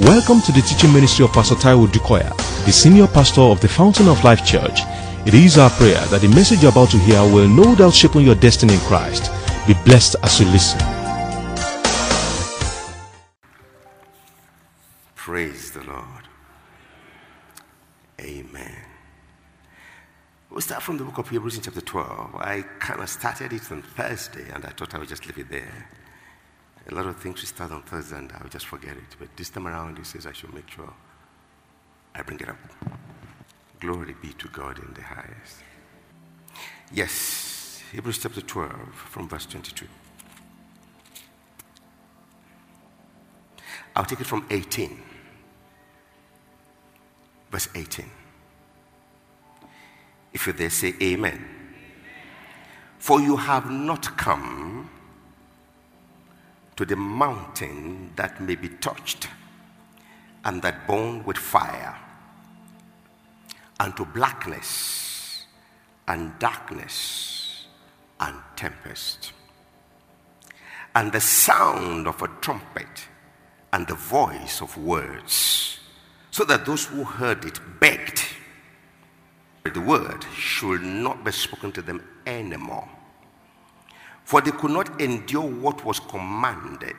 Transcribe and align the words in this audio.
Welcome 0.00 0.40
to 0.40 0.50
the 0.50 0.60
teaching 0.60 0.92
ministry 0.92 1.24
of 1.24 1.32
Pastor 1.32 1.54
Taiwo 1.54 1.86
Odukoya, 1.86 2.36
the 2.66 2.72
senior 2.72 3.06
pastor 3.06 3.42
of 3.42 3.60
the 3.60 3.68
Fountain 3.68 4.08
of 4.08 4.24
Life 4.24 4.44
Church. 4.44 4.80
It 5.24 5.34
is 5.34 5.56
our 5.56 5.70
prayer 5.70 6.00
that 6.06 6.20
the 6.20 6.26
message 6.26 6.62
you're 6.62 6.72
about 6.72 6.90
to 6.90 6.98
hear 6.98 7.22
will 7.22 7.46
no 7.46 7.76
doubt 7.76 7.94
shape 7.94 8.16
your 8.16 8.34
destiny 8.34 8.74
in 8.74 8.80
Christ. 8.80 9.30
Be 9.68 9.74
blessed 9.84 10.16
as 10.24 10.40
you 10.40 10.46
listen. 10.46 10.80
Praise 15.14 15.70
the 15.70 15.84
Lord. 15.84 16.26
Amen. 18.20 18.76
We'll 20.50 20.60
start 20.60 20.82
from 20.82 20.98
the 20.98 21.04
book 21.04 21.18
of 21.18 21.28
Hebrews 21.28 21.54
in 21.54 21.62
chapter 21.62 21.80
12. 21.80 22.34
I 22.34 22.62
kind 22.80 23.00
of 23.00 23.08
started 23.08 23.52
it 23.52 23.70
on 23.70 23.82
Thursday 23.82 24.50
and 24.52 24.64
I 24.64 24.70
thought 24.70 24.92
I 24.92 24.98
would 24.98 25.08
just 25.08 25.24
leave 25.24 25.38
it 25.38 25.50
there. 25.50 25.88
A 26.90 26.94
lot 26.94 27.06
of 27.06 27.16
things 27.16 27.40
we 27.40 27.46
start 27.46 27.72
on 27.72 27.82
Thursday 27.82 28.18
and 28.18 28.30
I'll 28.32 28.48
just 28.48 28.66
forget 28.66 28.96
it. 28.96 29.16
But 29.18 29.34
this 29.36 29.50
time 29.50 29.66
around, 29.66 29.96
he 29.96 30.04
says 30.04 30.26
I 30.26 30.32
should 30.32 30.52
make 30.52 30.68
sure 30.68 30.92
I 32.14 32.22
bring 32.22 32.40
it 32.40 32.48
up. 32.48 32.58
Glory 33.80 34.14
be 34.20 34.32
to 34.34 34.48
God 34.48 34.78
in 34.78 34.92
the 34.94 35.02
highest. 35.02 35.62
Yes, 36.92 37.82
Hebrews 37.92 38.18
chapter 38.18 38.40
12 38.40 38.72
from 38.94 39.28
verse 39.28 39.46
22. 39.46 39.86
I'll 43.96 44.04
take 44.04 44.20
it 44.20 44.26
from 44.26 44.46
18. 44.50 45.00
Verse 47.50 47.68
18. 47.74 48.10
If 50.32 50.46
you're 50.46 50.54
there, 50.54 50.70
say 50.70 50.94
amen. 51.00 51.44
For 52.98 53.20
you 53.20 53.36
have 53.36 53.70
not 53.70 54.16
come 54.16 54.90
to 56.76 56.84
the 56.84 56.96
mountain 56.96 58.12
that 58.16 58.40
may 58.40 58.54
be 58.54 58.68
touched 58.68 59.28
and 60.44 60.60
that 60.62 60.86
burned 60.86 61.24
with 61.24 61.38
fire, 61.38 61.96
and 63.80 63.96
to 63.96 64.04
blackness 64.04 65.46
and 66.06 66.38
darkness 66.38 67.66
and 68.20 68.36
tempest, 68.56 69.32
and 70.94 71.12
the 71.12 71.20
sound 71.20 72.06
of 72.06 72.20
a 72.20 72.28
trumpet 72.40 73.08
and 73.72 73.86
the 73.86 73.94
voice 73.94 74.60
of 74.60 74.76
words, 74.76 75.78
so 76.30 76.44
that 76.44 76.66
those 76.66 76.86
who 76.86 77.04
heard 77.04 77.44
it 77.44 77.58
begged 77.80 78.22
the 79.72 79.80
word 79.80 80.24
should 80.34 80.82
not 80.82 81.24
be 81.24 81.32
spoken 81.32 81.72
to 81.72 81.80
them 81.80 82.06
anymore. 82.26 82.88
For 84.24 84.40
they 84.40 84.50
could 84.50 84.70
not 84.70 85.00
endure 85.00 85.46
what 85.46 85.84
was 85.84 86.00
commanded. 86.00 86.96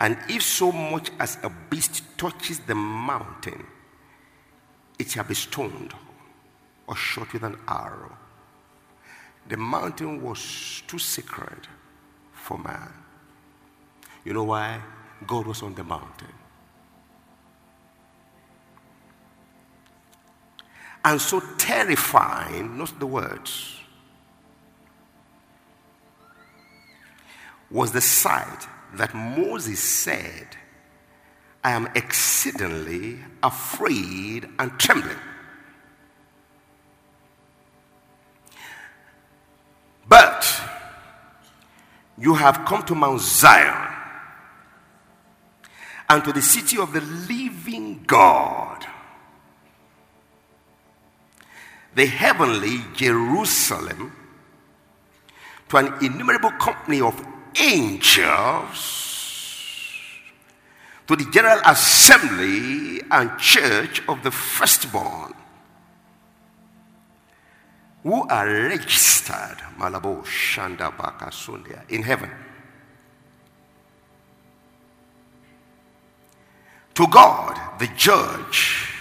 And 0.00 0.18
if 0.28 0.42
so 0.42 0.72
much 0.72 1.10
as 1.20 1.38
a 1.42 1.50
beast 1.70 2.02
touches 2.18 2.58
the 2.60 2.74
mountain, 2.74 3.64
it 4.98 5.10
shall 5.10 5.24
be 5.24 5.34
stoned 5.34 5.94
or 6.86 6.96
shot 6.96 7.32
with 7.32 7.42
an 7.44 7.56
arrow. 7.68 8.16
The 9.48 9.56
mountain 9.56 10.22
was 10.22 10.82
too 10.86 10.98
sacred 10.98 11.68
for 12.32 12.58
man. 12.58 12.92
You 14.24 14.32
know 14.32 14.44
why? 14.44 14.80
God 15.26 15.46
was 15.46 15.62
on 15.62 15.74
the 15.74 15.84
mountain. 15.84 16.32
And 21.04 21.20
so 21.20 21.40
terrifying, 21.58 22.78
not 22.78 22.98
the 22.98 23.06
words, 23.06 23.81
was 27.72 27.92
the 27.92 28.00
sight 28.00 28.68
that 28.94 29.14
Moses 29.14 29.80
said, 29.80 30.46
I 31.64 31.70
am 31.70 31.88
exceedingly 31.94 33.18
afraid 33.42 34.46
and 34.58 34.78
trembling. 34.78 35.16
But 40.06 40.60
you 42.18 42.34
have 42.34 42.64
come 42.66 42.82
to 42.84 42.94
Mount 42.94 43.22
Zion 43.22 43.88
and 46.10 46.22
to 46.24 46.32
the 46.32 46.42
city 46.42 46.76
of 46.76 46.92
the 46.92 47.00
living 47.00 48.04
God, 48.06 48.84
the 51.94 52.04
heavenly 52.04 52.80
Jerusalem, 52.94 54.12
to 55.70 55.76
an 55.78 55.94
innumerable 56.04 56.50
company 56.50 57.00
of 57.00 57.31
angels, 57.56 59.08
to 61.06 61.16
the 61.16 61.30
general 61.32 61.60
assembly 61.66 63.02
and 63.10 63.38
church 63.38 64.02
of 64.08 64.22
the 64.22 64.30
firstborn 64.30 65.34
who 68.02 68.26
are 68.28 68.46
registered. 68.46 69.58
Malabo 69.78 70.24
Shanda 70.24 70.96
Baka 70.96 71.26
Sundia 71.26 71.88
in 71.88 72.02
heaven. 72.02 72.30
To 76.94 77.06
God, 77.06 77.78
the 77.78 77.88
judge 77.96 78.92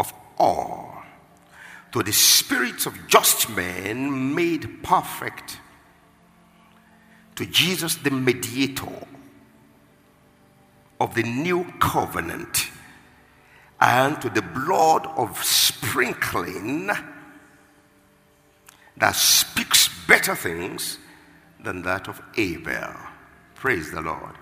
of 0.00 0.12
all, 0.38 1.02
to 1.92 2.02
the 2.02 2.12
spirits 2.12 2.86
of 2.86 2.94
just 3.06 3.50
men 3.50 4.34
made 4.34 4.82
perfect, 4.82 5.58
to 7.36 7.46
Jesus, 7.46 7.96
the 7.96 8.10
mediator 8.10 9.06
of 10.98 11.14
the 11.14 11.22
new 11.22 11.64
covenant, 11.78 12.70
and 13.80 14.20
to 14.22 14.30
the 14.30 14.42
blood 14.42 15.06
of 15.16 15.42
sprinkling 15.44 16.90
that 18.96 19.14
speaks 19.14 19.90
better 20.06 20.34
things 20.34 20.98
than 21.62 21.82
that 21.82 22.08
of 22.08 22.22
Abel. 22.36 22.94
Praise 23.54 23.90
the 23.90 24.00
Lord. 24.00 24.34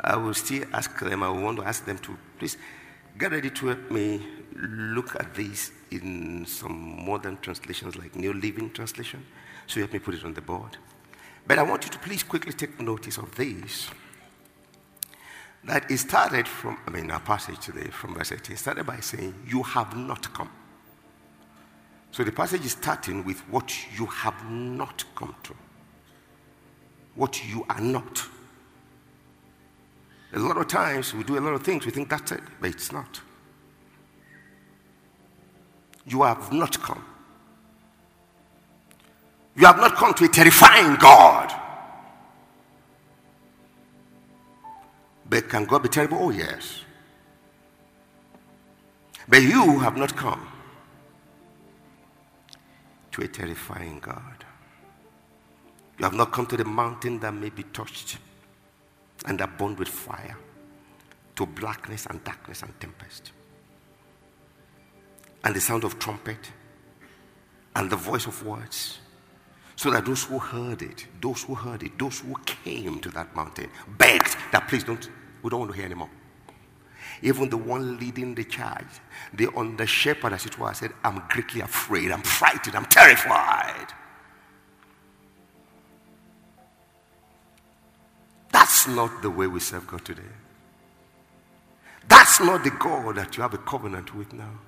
I 0.00 0.16
will 0.16 0.34
still 0.34 0.64
ask 0.72 0.98
them, 0.98 1.22
I 1.22 1.28
want 1.30 1.58
to 1.58 1.64
ask 1.64 1.84
them 1.84 1.98
to 1.98 2.16
please 2.38 2.56
get 3.18 3.30
ready 3.30 3.50
to 3.50 3.66
help 3.66 3.90
me 3.90 4.26
look 4.56 5.14
at 5.16 5.34
this 5.34 5.70
in 5.90 6.44
some 6.46 7.04
modern 7.04 7.38
translations 7.38 7.96
like 7.96 8.16
New 8.16 8.32
Living 8.32 8.70
Translation. 8.70 9.24
So 9.66 9.80
help 9.80 9.92
me 9.92 9.98
put 10.00 10.14
it 10.14 10.24
on 10.24 10.34
the 10.34 10.40
board. 10.40 10.76
But 11.46 11.58
I 11.58 11.62
want 11.62 11.84
you 11.84 11.90
to 11.90 11.98
please 11.98 12.22
quickly 12.22 12.52
take 12.52 12.80
notice 12.80 13.18
of 13.18 13.34
this. 13.34 13.90
That 15.64 15.90
it 15.90 15.98
started 15.98 16.46
from, 16.46 16.78
I 16.86 16.90
mean, 16.90 17.10
our 17.10 17.20
passage 17.20 17.60
today 17.60 17.88
from 17.90 18.14
verse 18.14 18.32
18 18.32 18.56
started 18.56 18.86
by 18.86 19.00
saying, 19.00 19.34
You 19.46 19.62
have 19.62 19.96
not 19.96 20.32
come. 20.32 20.50
So 22.10 22.24
the 22.24 22.32
passage 22.32 22.64
is 22.64 22.72
starting 22.72 23.24
with 23.24 23.40
what 23.50 23.72
you 23.96 24.06
have 24.06 24.48
not 24.50 25.04
come 25.14 25.34
to, 25.42 25.54
what 27.14 27.46
you 27.46 27.66
are 27.68 27.80
not. 27.80 28.26
A 30.32 30.38
lot 30.38 30.56
of 30.56 30.66
times 30.68 31.14
we 31.14 31.24
do 31.24 31.38
a 31.38 31.40
lot 31.40 31.54
of 31.54 31.62
things, 31.62 31.84
we 31.84 31.92
think 31.92 32.08
that's 32.08 32.32
it, 32.32 32.40
but 32.60 32.70
it's 32.70 32.92
not. 32.92 33.20
You 36.06 36.22
have 36.22 36.52
not 36.52 36.80
come. 36.80 37.04
You 39.56 39.66
have 39.66 39.78
not 39.78 39.94
come 39.94 40.12
to 40.14 40.24
a 40.24 40.28
terrifying 40.28 40.96
God. 40.96 41.52
But 45.28 45.48
can 45.48 45.64
God 45.64 45.82
be 45.82 45.88
terrible? 45.88 46.18
Oh, 46.20 46.30
yes. 46.30 46.82
But 49.28 49.42
you 49.42 49.78
have 49.80 49.96
not 49.96 50.14
come 50.14 50.46
to 53.12 53.22
a 53.22 53.28
terrifying 53.28 53.98
God. 54.00 54.44
You 55.98 56.04
have 56.04 56.14
not 56.14 56.32
come 56.32 56.46
to 56.46 56.56
the 56.56 56.64
mountain 56.64 57.18
that 57.20 57.32
may 57.32 57.48
be 57.48 57.62
touched 57.62 58.18
and 59.24 59.40
are 59.40 59.48
burned 59.48 59.78
with 59.78 59.88
fire, 59.88 60.36
to 61.34 61.46
blackness 61.46 62.06
and 62.06 62.22
darkness 62.22 62.62
and 62.62 62.78
tempest, 62.78 63.32
and 65.42 65.56
the 65.56 65.60
sound 65.60 65.84
of 65.84 65.98
trumpet, 65.98 66.52
and 67.74 67.90
the 67.90 67.96
voice 67.96 68.26
of 68.26 68.44
words, 68.46 68.98
so 69.76 69.90
that 69.90 70.06
those 70.06 70.24
who 70.24 70.38
heard 70.38 70.80
it, 70.82 71.06
those 71.20 71.42
who 71.42 71.54
heard 71.54 71.82
it, 71.82 71.98
those 71.98 72.20
who 72.20 72.34
came 72.46 72.98
to 73.00 73.10
that 73.10 73.34
mountain, 73.36 73.70
begged 73.98 74.36
that 74.50 74.66
please 74.68 74.82
don't, 74.82 75.08
we 75.42 75.50
don't 75.50 75.60
want 75.60 75.72
to 75.72 75.76
hear 75.76 75.84
anymore. 75.84 76.10
Even 77.22 77.48
the 77.48 77.56
one 77.56 77.98
leading 77.98 78.34
the 78.34 78.44
charge, 78.44 78.86
the 79.34 79.48
under 79.56 79.86
shepherd, 79.86 80.32
as 80.32 80.46
it 80.46 80.58
were, 80.58 80.72
said, 80.74 80.92
I'm 81.04 81.22
greatly 81.28 81.60
afraid, 81.60 82.10
I'm 82.10 82.22
frightened, 82.22 82.74
I'm 82.74 82.86
terrified. 82.86 83.86
That's 88.50 88.88
not 88.88 89.22
the 89.22 89.30
way 89.30 89.46
we 89.46 89.60
serve 89.60 89.86
God 89.86 90.04
today. 90.04 90.22
That's 92.08 92.40
not 92.40 92.64
the 92.64 92.70
God 92.70 93.16
that 93.16 93.36
you 93.36 93.42
have 93.42 93.52
a 93.52 93.58
covenant 93.58 94.14
with 94.14 94.32
now. 94.32 94.58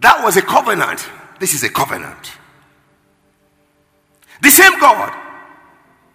That 0.00 0.24
was 0.24 0.36
a 0.36 0.42
covenant. 0.42 1.06
This 1.38 1.54
is 1.54 1.62
a 1.62 1.68
covenant. 1.68 2.32
The 4.40 4.50
same 4.50 4.78
God, 4.78 5.12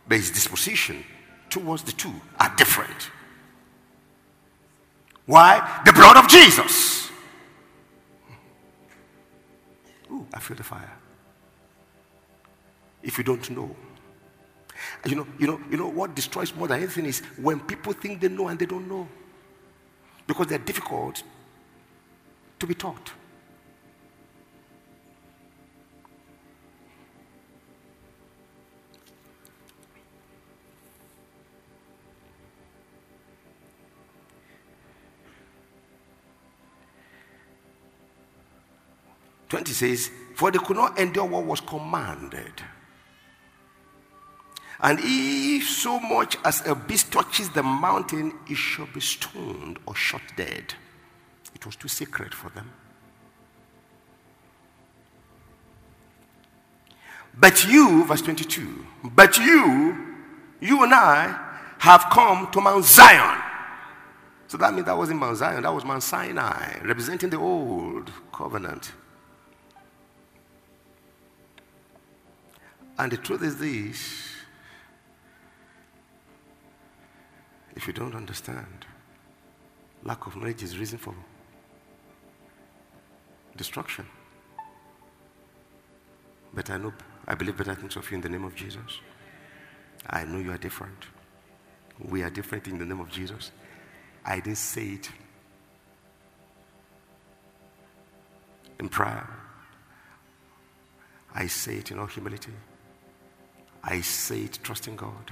but 0.07 0.17
his 0.17 0.31
disposition 0.31 1.03
towards 1.49 1.83
the 1.83 1.91
two 1.91 2.13
are 2.39 2.53
different. 2.55 3.11
Why? 5.25 5.81
The 5.85 5.93
blood 5.93 6.17
of 6.17 6.27
Jesus. 6.27 7.09
Ooh, 10.11 10.25
I 10.33 10.39
feel 10.39 10.57
the 10.57 10.63
fire. 10.63 10.91
If 13.01 13.17
you 13.17 13.23
don't 13.23 13.49
know, 13.49 13.75
you 15.05 15.15
know, 15.15 15.27
you 15.39 15.47
know, 15.47 15.59
you 15.69 15.77
know 15.77 15.89
what 15.89 16.15
destroys 16.15 16.53
more 16.55 16.67
than 16.67 16.79
anything 16.79 17.05
is 17.05 17.19
when 17.41 17.59
people 17.59 17.93
think 17.93 18.21
they 18.21 18.29
know 18.29 18.47
and 18.47 18.59
they 18.59 18.65
don't 18.65 18.87
know. 18.87 19.07
Because 20.25 20.47
they're 20.47 20.57
difficult 20.57 21.21
to 22.59 22.67
be 22.67 22.73
taught. 22.73 23.11
Twenty 39.53 39.71
says, 39.73 40.09
For 40.33 40.49
they 40.49 40.57
could 40.57 40.77
not 40.77 40.97
endure 40.97 41.25
what 41.25 41.45
was 41.45 41.61
commanded. 41.61 42.53
And 44.79 44.97
if 44.99 45.69
so 45.69 45.99
much 45.99 46.37
as 46.43 46.65
a 46.65 46.73
beast 46.73 47.11
touches 47.11 47.51
the 47.51 47.61
mountain, 47.61 48.33
it 48.49 48.55
shall 48.55 48.87
be 48.91 48.99
stoned 48.99 49.77
or 49.85 49.93
shot 49.93 50.23
dead. 50.35 50.73
It 51.53 51.63
was 51.67 51.75
too 51.75 51.87
sacred 51.87 52.33
for 52.33 52.49
them. 52.49 52.71
But 57.37 57.63
you, 57.67 58.05
verse 58.05 58.23
22, 58.23 58.87
but 59.03 59.37
you, 59.37 60.15
you 60.61 60.83
and 60.83 60.95
I, 60.95 61.51
have 61.77 62.07
come 62.11 62.49
to 62.53 62.59
Mount 62.59 62.85
Zion. 62.85 63.39
So 64.47 64.57
that 64.57 64.73
means 64.73 64.87
that 64.87 64.97
wasn't 64.97 65.19
Mount 65.19 65.37
Zion, 65.37 65.61
that 65.61 65.71
was 65.71 65.85
Mount 65.85 66.01
Sinai, 66.01 66.79
representing 66.83 67.29
the 67.29 67.37
old 67.37 68.11
covenant. 68.31 68.93
And 72.97 73.11
the 73.11 73.17
truth 73.17 73.41
is 73.43 73.57
this 73.57 74.33
if 77.75 77.87
you 77.87 77.93
don't 77.93 78.15
understand, 78.15 78.85
lack 80.03 80.27
of 80.27 80.35
knowledge 80.35 80.61
is 80.63 80.77
reason 80.77 80.99
for 80.99 81.13
destruction. 83.55 84.05
But 86.53 86.69
I 86.69 86.77
know, 86.77 86.93
I 87.27 87.33
believe 87.33 87.57
better 87.57 87.73
things 87.73 87.95
of 87.95 88.09
you 88.11 88.15
in 88.15 88.21
the 88.21 88.29
name 88.29 88.43
of 88.43 88.53
Jesus. 88.53 88.99
I 90.07 90.23
know 90.25 90.37
you 90.37 90.51
are 90.51 90.57
different. 90.57 91.07
We 91.99 92.21
are 92.21 92.29
different 92.29 92.67
in 92.67 92.77
the 92.77 92.85
name 92.85 92.99
of 92.99 93.09
Jesus. 93.09 93.51
I 94.25 94.35
didn't 94.35 94.57
say 94.57 94.85
it 94.89 95.09
in 98.79 98.89
prayer. 98.89 99.27
I 101.33 101.47
say 101.47 101.77
it 101.77 101.91
in 101.91 101.99
all 101.99 102.05
humility. 102.05 102.51
I 103.83 104.01
say 104.01 104.41
it 104.41 104.59
trusting 104.63 104.95
God. 104.95 105.31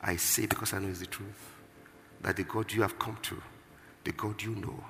I 0.00 0.16
say 0.16 0.44
it 0.44 0.50
because 0.50 0.72
I 0.72 0.78
know 0.78 0.88
it's 0.88 1.00
the 1.00 1.06
truth. 1.06 1.54
That 2.22 2.36
the 2.36 2.44
God 2.44 2.72
you 2.72 2.82
have 2.82 2.98
come 2.98 3.18
to, 3.22 3.42
the 4.04 4.12
God 4.12 4.42
you 4.42 4.54
know, 4.54 4.82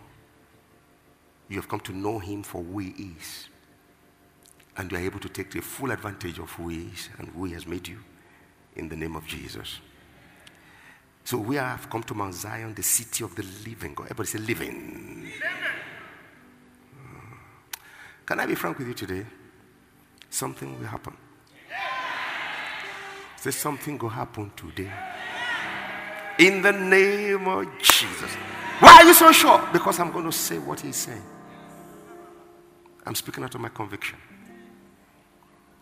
you 1.48 1.56
have 1.56 1.68
come 1.68 1.80
to 1.80 1.92
know 1.92 2.18
him 2.18 2.42
for 2.42 2.62
who 2.62 2.78
he 2.78 3.14
is. 3.18 3.48
And 4.76 4.90
you 4.90 4.98
are 4.98 5.00
able 5.00 5.20
to 5.20 5.28
take 5.28 5.50
the 5.50 5.60
full 5.60 5.90
advantage 5.90 6.38
of 6.38 6.50
who 6.52 6.68
he 6.68 6.88
is 6.92 7.08
and 7.18 7.28
who 7.28 7.44
he 7.44 7.52
has 7.52 7.66
made 7.66 7.86
you 7.86 7.98
in 8.76 8.88
the 8.88 8.96
name 8.96 9.14
of 9.16 9.26
Jesus. 9.26 9.80
So 11.24 11.38
we 11.38 11.56
have 11.56 11.88
come 11.88 12.02
to 12.04 12.14
Mount 12.14 12.34
Zion, 12.34 12.74
the 12.74 12.82
city 12.82 13.24
of 13.24 13.34
the 13.34 13.44
living 13.66 13.94
God. 13.94 14.04
Everybody 14.06 14.28
say 14.28 14.38
living. 14.38 15.32
Can 18.26 18.40
I 18.40 18.46
be 18.46 18.54
frank 18.54 18.78
with 18.78 18.88
you 18.88 18.94
today? 18.94 19.26
Something 20.30 20.78
will 20.78 20.86
happen. 20.86 21.16
Say 23.44 23.50
something 23.50 23.98
will 23.98 24.08
happen 24.08 24.50
today. 24.56 24.90
In 26.38 26.62
the 26.62 26.72
name 26.72 27.46
of 27.46 27.66
Jesus. 27.78 28.30
Why 28.80 28.96
are 28.96 29.04
you 29.04 29.12
so 29.12 29.32
sure? 29.32 29.68
Because 29.70 30.00
I'm 30.00 30.10
going 30.10 30.24
to 30.24 30.32
say 30.32 30.56
what 30.56 30.80
he's 30.80 30.96
saying. 30.96 31.22
I'm 33.04 33.14
speaking 33.14 33.44
out 33.44 33.54
of 33.54 33.60
my 33.60 33.68
conviction. 33.68 34.16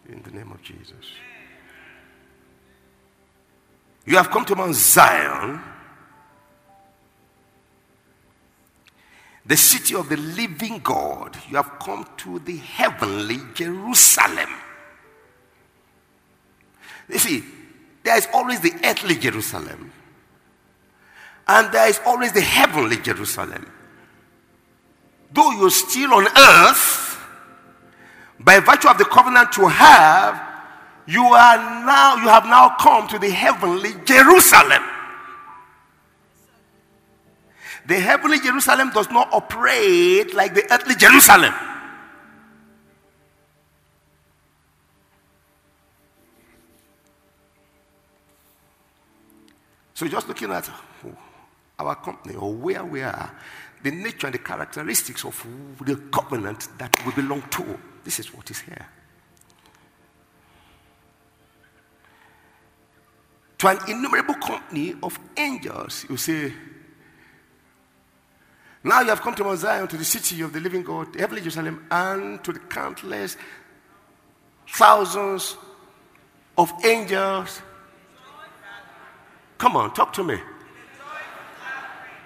In 0.09 0.25
the 0.25 0.33
name 0.33 0.51
of 0.51 0.61
Jesus. 0.61 1.07
You 4.07 4.17
have 4.17 4.29
come 4.29 4.45
to 4.47 4.57
Mount 4.57 4.75
Zion, 4.75 5.61
the 9.47 9.57
city 9.57 9.95
of 9.95 10.09
the 10.09 10.17
living 10.17 10.81
God. 10.81 11.37
You 11.49 11.59
have 11.59 11.79
come 11.79 12.09
to 12.17 12.41
the 12.41 12.57
heavenly 12.57 13.39
Jerusalem. 13.55 14.51
You 17.13 17.19
see, 17.19 17.45
there 18.03 18.17
is 18.17 18.27
always 18.33 18.61
the 18.61 18.73
earthly 18.83 19.15
Jerusalem, 19.15 19.93
and 21.47 21.73
there 21.73 21.89
is 21.89 22.01
always 22.07 22.33
the 22.33 22.41
heavenly 22.41 22.97
Jerusalem. 22.97 23.71
Though 25.33 25.51
you're 25.53 25.71
still 25.71 26.15
on 26.15 26.27
earth, 26.27 27.19
by 28.41 28.61
virtue 28.61 28.89
of 28.89 28.99
the 28.99 29.05
covenant 29.05 29.57
you 29.57 29.69
have, 29.69 30.41
you 31.07 31.23
are 31.23 31.57
now, 31.85 32.17
you 32.17 32.29
have 32.29 32.45
now 32.45 32.77
come 32.81 33.07
to 33.09 33.19
the 33.19 33.31
heavenly 33.31 33.93
Jerusalem. 34.05 34.83
The 37.87 37.99
heavenly 37.99 38.41
Jerusalem 38.41 38.91
does 38.91 39.11
not 39.11 39.33
operate 39.33 40.35
like 40.35 40.55
the 40.55 40.65
earthly 40.73 40.95
Jerusalem. 40.95 41.53
So, 50.03 50.09
just 50.09 50.27
looking 50.27 50.51
at 50.51 50.69
oh, 51.07 51.17
our 51.79 51.95
company 51.95 52.35
or 52.35 52.53
where 52.53 52.85
we 52.85 53.03
are, 53.03 53.31
the 53.85 53.93
nature 53.93 54.27
and 54.27 54.35
the 54.35 54.41
characteristics 54.41 55.25
of 55.25 55.47
the 55.81 55.95
covenant 56.11 56.77
that 56.77 56.93
we 57.07 57.13
belong 57.13 57.41
to, 57.51 57.79
this 58.03 58.19
is 58.19 58.35
what 58.35 58.51
is 58.51 58.59
here. 58.59 58.85
To 63.59 63.69
an 63.69 63.79
innumerable 63.87 64.35
company 64.35 64.97
of 65.05 65.17
angels, 65.37 66.05
you 66.11 66.17
say, 66.17 66.53
now 68.83 69.03
you 69.03 69.09
have 69.11 69.21
come 69.21 69.37
to 69.37 69.45
Mount 69.45 69.61
Zion, 69.61 69.87
to 69.87 69.97
the 69.97 70.05
city 70.05 70.43
of 70.43 70.53
the 70.53 70.59
living 70.59 70.83
God, 70.83 71.13
the 71.13 71.21
heavenly 71.21 71.43
Jerusalem, 71.43 71.87
and 71.93 72.43
to 72.43 72.53
the 72.53 72.59
countless 72.59 73.37
thousands 74.67 75.57
of 76.59 76.73
angels 76.85 77.63
Come 79.63 79.77
on, 79.77 79.95
talk 79.95 80.13
to 80.15 80.25
me. 80.25 80.41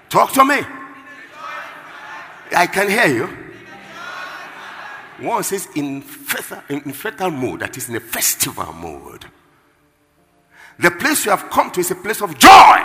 Talk 0.08 0.32
to 0.32 0.42
me. 0.42 0.58
I 2.56 2.66
can 2.66 2.88
hear 2.88 3.08
you. 3.08 3.26
One 5.20 5.42
says 5.42 5.68
in 5.74 6.00
fertile, 6.00 6.62
in 6.70 6.94
fertile 6.94 7.30
mode, 7.30 7.60
that 7.60 7.76
is 7.76 7.90
in 7.90 7.96
a 7.96 8.00
festival 8.00 8.72
mode. 8.72 9.26
The 10.78 10.90
place 10.92 11.26
you 11.26 11.30
have 11.30 11.50
come 11.50 11.70
to 11.72 11.80
is 11.80 11.90
a 11.90 11.94
place 11.94 12.22
of 12.22 12.38
joy. 12.38 12.78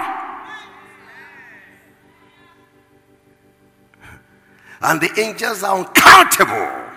And 4.82 5.00
the 5.00 5.18
angels 5.18 5.64
are 5.64 5.78
uncountable, 5.78 6.92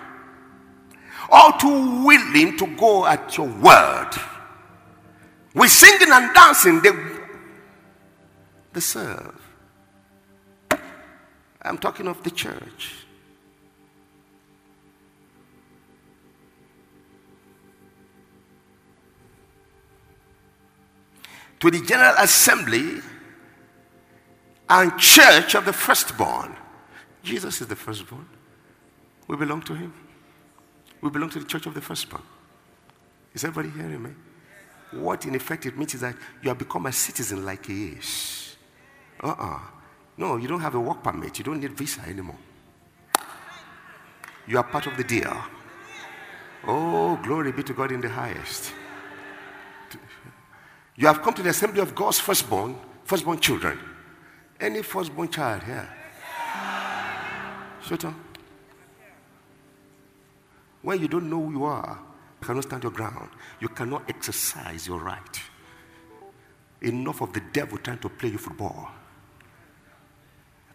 all 1.29 1.53
too 1.53 2.03
willing 2.03 2.57
to 2.57 2.67
go 2.75 3.05
at 3.05 3.37
your 3.37 3.47
word. 3.47 4.09
With 5.53 5.71
singing 5.71 6.11
and 6.11 6.33
dancing, 6.33 6.81
they 6.81 6.91
they 8.75 8.81
serve. 8.81 9.41
I'm 11.61 11.77
talking 11.77 12.07
of 12.07 12.21
the 12.23 12.29
church. 12.29 13.05
To 21.61 21.71
the 21.71 21.81
General 21.81 22.15
Assembly 22.19 23.01
and 24.69 24.99
Church 24.99 25.55
of 25.55 25.63
the 25.63 25.73
Firstborn. 25.73 26.55
Jesus 27.23 27.61
is 27.61 27.67
the 27.67 27.75
firstborn. 27.75 28.27
We 29.27 29.37
belong 29.37 29.61
to 29.63 29.73
him. 29.73 29.93
We 31.01 31.09
belong 31.09 31.29
to 31.29 31.39
the 31.39 31.45
Church 31.45 31.65
of 31.65 31.73
the 31.73 31.81
Firstborn. 31.81 32.21
Is 33.33 33.45
everybody 33.45 33.69
hearing 33.69 34.03
me? 34.03 34.11
What 34.91 35.25
in 35.25 35.33
effect 35.33 35.65
it 35.65 35.77
means 35.77 35.95
is 35.95 36.01
that 36.01 36.15
you 36.43 36.49
have 36.49 36.59
become 36.59 36.85
a 36.85 36.91
citizen 36.91 37.45
like 37.45 37.65
he 37.65 37.87
is. 37.87 38.44
Uh-uh. 39.25 39.59
No, 40.17 40.37
you 40.37 40.47
don't 40.47 40.61
have 40.61 40.75
a 40.75 40.79
work 40.79 41.01
permit. 41.03 41.39
You 41.39 41.43
don't 41.43 41.59
need 41.59 41.71
visa 41.71 42.01
anymore. 42.01 42.37
You 44.47 44.57
are 44.59 44.63
part 44.63 44.85
of 44.85 44.95
the 44.95 45.03
deal. 45.03 45.35
Oh, 46.67 47.19
glory 47.23 47.51
be 47.51 47.63
to 47.63 47.73
God 47.73 47.91
in 47.91 48.01
the 48.01 48.09
highest. 48.09 48.71
You 50.95 51.07
have 51.07 51.23
come 51.23 51.33
to 51.33 51.41
the 51.41 51.49
assembly 51.49 51.81
of 51.81 51.95
God's 51.95 52.19
firstborn, 52.19 52.77
firstborn 53.03 53.39
children. 53.39 53.79
Any 54.59 54.83
firstborn 54.83 55.29
child 55.29 55.63
here? 55.63 55.89
Shut 57.81 58.05
up. 58.05 58.13
When 60.83 61.01
you 61.01 61.07
don't 61.07 61.29
know 61.29 61.41
who 61.41 61.51
you 61.51 61.63
are, 61.65 61.99
you 62.41 62.47
cannot 62.47 62.63
stand 62.63 62.83
your 62.83 62.91
ground. 62.91 63.29
You 63.59 63.69
cannot 63.69 64.07
exercise 64.07 64.87
your 64.87 64.99
right. 64.99 65.41
Enough 66.81 67.21
of 67.21 67.33
the 67.33 67.41
devil 67.51 67.79
trying 67.79 67.97
to 67.99 68.09
play 68.09 68.29
you 68.29 68.37
football. 68.37 68.91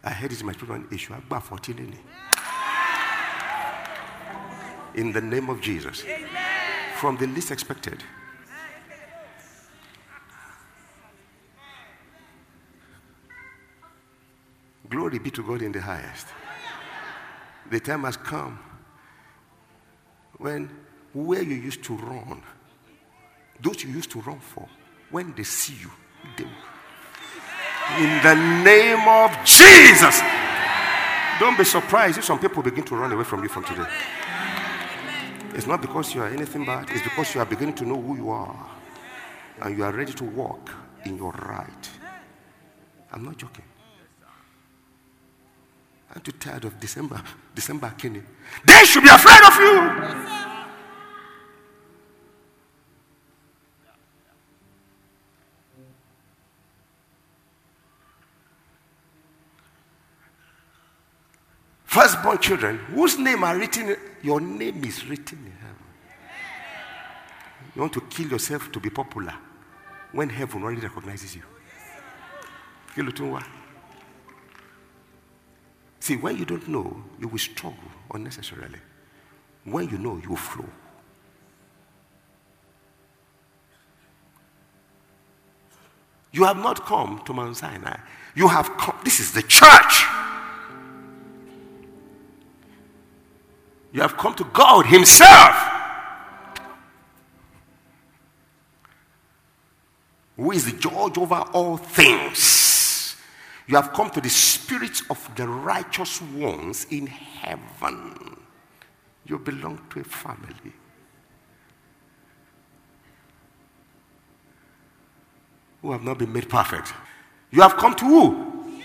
I 0.02 0.10
heard 0.10 0.32
it 0.32 0.40
in 0.40 0.46
my 0.46 0.52
children 0.52 0.88
issue. 0.90 1.14
I 1.14 1.40
14 1.40 1.98
in 4.94 5.12
the 5.12 5.20
name 5.20 5.48
of 5.48 5.60
Jesus. 5.60 6.04
From 6.96 7.16
the 7.16 7.26
least 7.26 7.50
expected. 7.50 8.02
Glory 14.88 15.18
be 15.18 15.30
to 15.30 15.42
God 15.42 15.62
in 15.62 15.72
the 15.72 15.80
highest. 15.80 16.26
The 17.70 17.78
time 17.78 18.02
has 18.02 18.16
come 18.16 18.58
when 20.38 20.68
where 21.12 21.42
you 21.42 21.54
used 21.54 21.84
to 21.84 21.96
run, 21.96 22.42
those 23.60 23.84
you 23.84 23.90
used 23.90 24.10
to 24.10 24.20
run 24.20 24.40
for, 24.40 24.68
when 25.10 25.32
they 25.34 25.44
see 25.44 25.74
you, 25.74 25.90
they. 26.36 26.46
In 27.98 28.22
the 28.22 28.34
name 28.64 29.06
of 29.08 29.36
Jesus. 29.44 30.20
Don't 31.40 31.56
be 31.56 31.64
surprised 31.64 32.18
if 32.18 32.24
some 32.24 32.38
people 32.38 32.62
begin 32.62 32.84
to 32.84 32.96
run 32.96 33.12
away 33.12 33.24
from 33.24 33.42
you 33.42 33.48
from 33.48 33.64
today. 33.64 33.88
It's 35.54 35.66
not 35.66 35.80
because 35.80 36.14
you 36.14 36.22
are 36.22 36.28
anything 36.28 36.64
bad, 36.64 36.88
it's 36.90 37.02
because 37.02 37.34
you 37.34 37.40
are 37.40 37.46
beginning 37.46 37.74
to 37.76 37.84
know 37.84 38.00
who 38.00 38.16
you 38.16 38.30
are 38.30 38.70
and 39.62 39.76
you 39.76 39.84
are 39.84 39.92
ready 39.92 40.12
to 40.12 40.24
walk 40.24 40.70
in 41.04 41.16
your 41.16 41.32
right. 41.32 41.90
I'm 43.12 43.24
not 43.24 43.36
joking. 43.36 43.64
I'm 46.14 46.20
too 46.22 46.32
tired 46.32 46.64
of 46.64 46.78
December, 46.80 47.22
December 47.54 47.92
Kenny. 47.96 48.22
They 48.64 48.84
should 48.84 49.02
be 49.02 49.08
afraid 49.10 49.42
of 49.44 49.56
you. 49.58 50.59
Firstborn 61.90 62.38
children, 62.38 62.78
whose 62.94 63.18
name 63.18 63.42
are 63.42 63.58
written, 63.58 63.96
your 64.22 64.40
name 64.40 64.84
is 64.84 65.04
written 65.08 65.38
in 65.44 65.50
heaven. 65.50 65.76
You 67.74 67.80
want 67.80 67.92
to 67.94 68.00
kill 68.02 68.28
yourself 68.28 68.70
to 68.70 68.78
be 68.78 68.90
popular 68.90 69.34
when 70.12 70.28
heaven 70.28 70.62
already 70.62 70.82
recognizes 70.82 71.34
you. 71.34 71.42
See, 75.98 76.14
when 76.14 76.36
you 76.36 76.44
don't 76.44 76.68
know, 76.68 77.02
you 77.18 77.26
will 77.26 77.38
struggle 77.38 77.90
unnecessarily. 78.14 78.78
When 79.64 79.88
you 79.88 79.98
know, 79.98 80.20
you 80.22 80.28
will 80.28 80.36
flow. 80.36 80.68
You 86.30 86.44
have 86.44 86.58
not 86.58 86.86
come 86.86 87.20
to 87.24 87.32
Mount 87.32 87.56
Sinai. 87.56 87.98
You 88.36 88.46
have 88.46 88.76
come. 88.76 88.94
This 89.02 89.18
is 89.18 89.32
the 89.32 89.42
church. 89.42 90.04
You 93.92 94.02
have 94.02 94.16
come 94.16 94.34
to 94.34 94.44
God 94.44 94.86
Himself. 94.86 95.70
Who 100.36 100.52
is 100.52 100.64
the 100.64 100.78
judge 100.78 101.18
over 101.18 101.44
all 101.52 101.76
things? 101.76 103.16
You 103.66 103.76
have 103.76 103.92
come 103.92 104.10
to 104.10 104.20
the 104.20 104.30
spirits 104.30 105.02
of 105.10 105.30
the 105.36 105.46
righteous 105.46 106.22
ones 106.22 106.86
in 106.90 107.06
heaven. 107.06 108.36
You 109.26 109.38
belong 109.38 109.80
to 109.90 110.00
a 110.00 110.04
family. 110.04 110.72
Who 115.82 115.92
have 115.92 116.02
not 116.02 116.18
been 116.18 116.32
made 116.32 116.48
perfect. 116.48 116.92
You 117.50 117.62
have 117.62 117.76
come 117.76 117.94
to 117.96 118.04
who? 118.04 118.80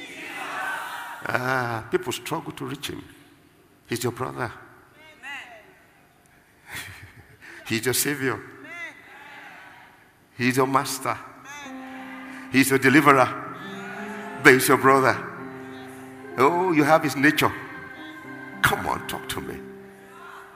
Ah, 1.28 1.88
people 1.90 2.12
struggle 2.12 2.52
to 2.52 2.66
reach 2.66 2.90
him. 2.90 3.04
He's 3.88 4.04
your 4.04 4.12
brother. 4.12 4.52
He's 7.66 7.86
your 7.86 7.94
savior. 7.94 8.40
He's 10.38 10.58
your 10.58 10.68
master. 10.68 11.18
He's 12.52 12.70
your 12.70 12.80
deliverer. 12.80 13.28
He's 14.44 14.68
your 14.68 14.78
brother. 14.78 15.18
Oh, 16.38 16.72
you 16.72 16.84
have 16.84 17.04
his 17.04 17.16
nature. 17.16 17.52
Come 18.62 18.86
on, 18.88 19.08
talk 19.08 19.28
to 19.30 19.42
me. 19.42 19.58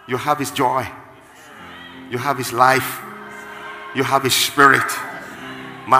You 0.07 0.17
have 0.17 0.37
his 0.39 0.51
joy. 0.51 0.87
You 2.11 2.17
have 2.17 2.37
his 2.37 2.53
life. 2.53 3.01
You 3.95 4.03
have 4.03 4.23
his 4.23 4.35
spirit. 4.35 4.91
You 5.87 5.93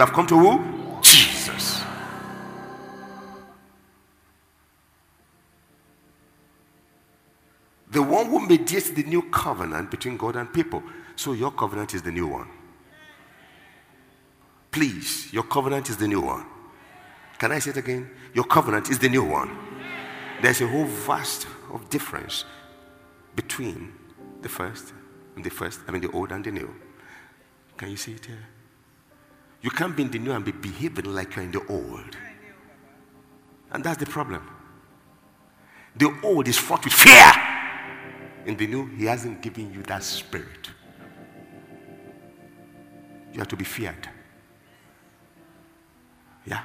have 0.00 0.12
come 0.12 0.26
to 0.26 0.38
who? 0.38 0.81
Who 8.32 8.40
mediates 8.40 8.88
the 8.88 9.02
new 9.02 9.20
covenant 9.20 9.90
between 9.90 10.16
God 10.16 10.36
and 10.36 10.50
people. 10.50 10.82
So 11.16 11.34
your 11.34 11.50
covenant 11.50 11.92
is 11.92 12.00
the 12.00 12.10
new 12.10 12.26
one. 12.26 12.48
Please, 14.70 15.30
your 15.34 15.42
covenant 15.42 15.90
is 15.90 15.98
the 15.98 16.08
new 16.08 16.22
one. 16.22 16.46
Can 17.38 17.52
I 17.52 17.58
say 17.58 17.72
it 17.72 17.76
again? 17.76 18.10
Your 18.32 18.44
covenant 18.44 18.88
is 18.88 18.98
the 18.98 19.10
new 19.10 19.22
one. 19.22 19.54
There's 20.40 20.62
a 20.62 20.66
whole 20.66 20.86
vast 20.86 21.46
of 21.74 21.90
difference 21.90 22.46
between 23.36 23.92
the 24.40 24.48
first 24.48 24.94
and 25.36 25.44
the 25.44 25.50
first, 25.50 25.80
I 25.86 25.90
mean 25.90 26.00
the 26.00 26.10
old 26.12 26.32
and 26.32 26.42
the 26.42 26.52
new. 26.52 26.74
Can 27.76 27.90
you 27.90 27.98
see 27.98 28.12
it 28.12 28.24
here? 28.24 28.46
You 29.60 29.68
can't 29.68 29.94
be 29.94 30.04
in 30.04 30.10
the 30.10 30.18
new 30.18 30.32
and 30.32 30.42
be 30.42 30.52
behaving 30.52 31.04
like 31.04 31.36
you're 31.36 31.44
in 31.44 31.52
the 31.52 31.66
old. 31.66 32.16
And 33.72 33.84
that's 33.84 33.98
the 33.98 34.06
problem. 34.06 34.48
The 35.96 36.18
old 36.22 36.48
is 36.48 36.56
fraught 36.56 36.84
with 36.84 36.94
fear. 36.94 37.51
In 38.46 38.56
the 38.56 38.66
new, 38.66 38.86
he 38.86 39.04
hasn't 39.04 39.40
given 39.40 39.72
you 39.72 39.82
that 39.84 40.02
spirit. 40.02 40.70
You 43.32 43.38
have 43.38 43.48
to 43.48 43.56
be 43.56 43.64
feared. 43.64 44.08
Yeah. 46.44 46.62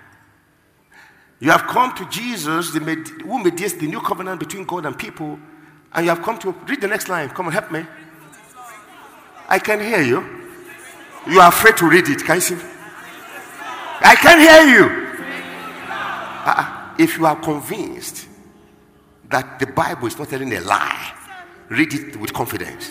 You 1.40 1.52
have 1.52 1.64
come 1.64 1.96
to 1.96 2.10
Jesus, 2.10 2.74
who 2.74 3.44
mediates 3.44 3.74
the 3.74 3.88
new 3.88 4.02
covenant 4.02 4.40
between 4.40 4.66
God 4.66 4.86
and 4.86 4.98
people, 4.98 5.40
and 5.94 6.06
you 6.06 6.10
have 6.10 6.24
come 6.24 6.38
to 6.40 6.52
read 6.68 6.82
the 6.82 6.88
next 6.88 7.10
line. 7.10 7.30
Come 7.30 7.46
on, 7.46 7.52
help 7.52 7.72
me. 7.72 7.86
I 9.48 9.60
can 9.60 9.80
hear 9.80 10.02
you. 10.02 10.38
You 11.30 11.40
are 11.40 11.50
afraid 11.50 11.78
to 11.78 11.90
read 11.90 12.08
it. 12.10 12.24
Can 12.24 12.36
you 12.36 12.42
see? 12.42 12.58
I 14.02 14.16
can 14.16 14.40
hear 14.40 14.78
you. 14.78 15.08
Uh, 16.50 16.96
if 16.98 17.18
you 17.18 17.26
are 17.26 17.36
convinced 17.36 18.28
that 19.30 19.60
the 19.60 19.68
Bible 19.68 20.08
is 20.08 20.18
not 20.18 20.30
telling 20.30 20.54
a 20.54 20.62
lie, 20.62 21.14
read 21.70 21.94
it 21.94 22.16
with 22.18 22.34
confidence. 22.34 22.88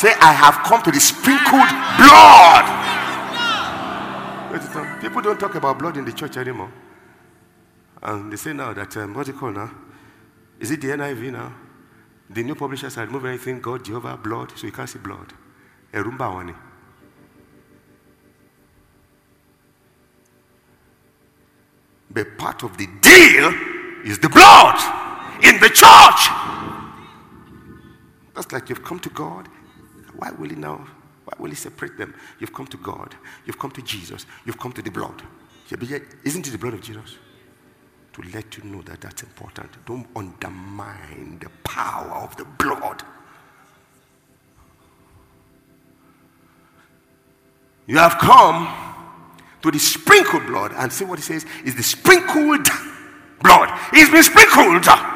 Say, 0.00 0.12
I 0.20 0.32
have 0.36 0.64
come 0.64 0.82
to 0.82 0.90
the 0.90 1.00
sprinkled 1.00 1.70
blood 1.96 2.84
People 5.00 5.20
don't 5.20 5.38
talk 5.38 5.54
about 5.56 5.78
blood 5.78 5.96
in 5.96 6.04
the 6.04 6.12
church 6.12 6.36
anymore. 6.36 6.72
And 8.02 8.32
they 8.32 8.36
say 8.36 8.52
now 8.52 8.72
that, 8.72 8.96
um, 8.96 9.14
what's 9.14 9.28
it 9.28 9.36
called 9.36 9.56
now? 9.56 9.70
Is 10.60 10.70
it 10.70 10.80
the 10.80 10.88
NIV 10.88 11.32
now? 11.32 11.52
The 12.30 12.42
new 12.42 12.54
publishers 12.54 12.96
are 12.96 13.06
removing 13.06 13.30
anything 13.30 13.60
God, 13.60 13.84
Jehovah, 13.84 14.16
blood, 14.16 14.52
so 14.56 14.66
you 14.66 14.72
can't 14.72 14.88
see 14.88 14.98
blood. 14.98 15.32
Erumba 15.92 16.32
wani. 16.32 16.54
But 22.10 22.38
part 22.38 22.62
of 22.62 22.76
the 22.78 22.86
deal 23.00 23.52
is 24.04 24.18
the 24.20 24.28
blood 24.28 24.78
in 25.42 25.58
the 25.58 25.68
church. 25.68 26.63
That's 28.34 28.52
like 28.52 28.68
you've 28.68 28.84
come 28.84 29.00
to 29.00 29.10
God. 29.10 29.48
Why 30.16 30.30
will 30.32 30.48
he 30.48 30.56
now 30.56 30.86
why 31.24 31.34
will 31.38 31.50
he 31.50 31.56
separate 31.56 31.96
them? 31.96 32.14
You've 32.38 32.52
come 32.52 32.66
to 32.66 32.76
God. 32.76 33.14
You've 33.46 33.58
come 33.58 33.70
to 33.72 33.82
Jesus. 33.82 34.26
You've 34.44 34.58
come 34.58 34.72
to 34.72 34.82
the 34.82 34.90
blood. 34.90 35.22
Isn't 35.70 36.46
it 36.46 36.50
the 36.50 36.58
blood 36.58 36.74
of 36.74 36.82
Jesus? 36.82 37.16
To 38.12 38.22
let 38.32 38.56
you 38.56 38.64
know 38.64 38.82
that 38.82 39.00
that's 39.00 39.22
important. 39.22 39.70
Don't 39.86 40.06
undermine 40.14 41.38
the 41.40 41.48
power 41.64 42.22
of 42.22 42.36
the 42.36 42.44
blood. 42.44 43.02
You 47.86 47.98
have 47.98 48.18
come 48.18 48.72
to 49.62 49.70
the 49.70 49.78
sprinkled 49.78 50.46
blood 50.46 50.72
and 50.76 50.92
see 50.92 51.04
what 51.04 51.18
he 51.18 51.22
says 51.22 51.44
is 51.64 51.74
the 51.74 51.82
sprinkled 51.82 52.68
blood. 53.42 53.70
It's 53.92 54.10
been 54.10 54.22
sprinkled. 54.22 54.84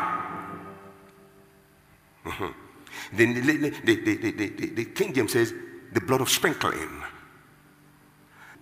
Mm-hmm. 2.28 2.67
The, 3.12 3.33
the, 3.33 3.71
the, 3.85 4.68
the, 4.75 4.85
King 4.87 5.14
James 5.14 5.33
says 5.33 5.54
the 5.92 6.00
blood 6.00 6.21
of 6.21 6.28
sprinkling. 6.28 7.02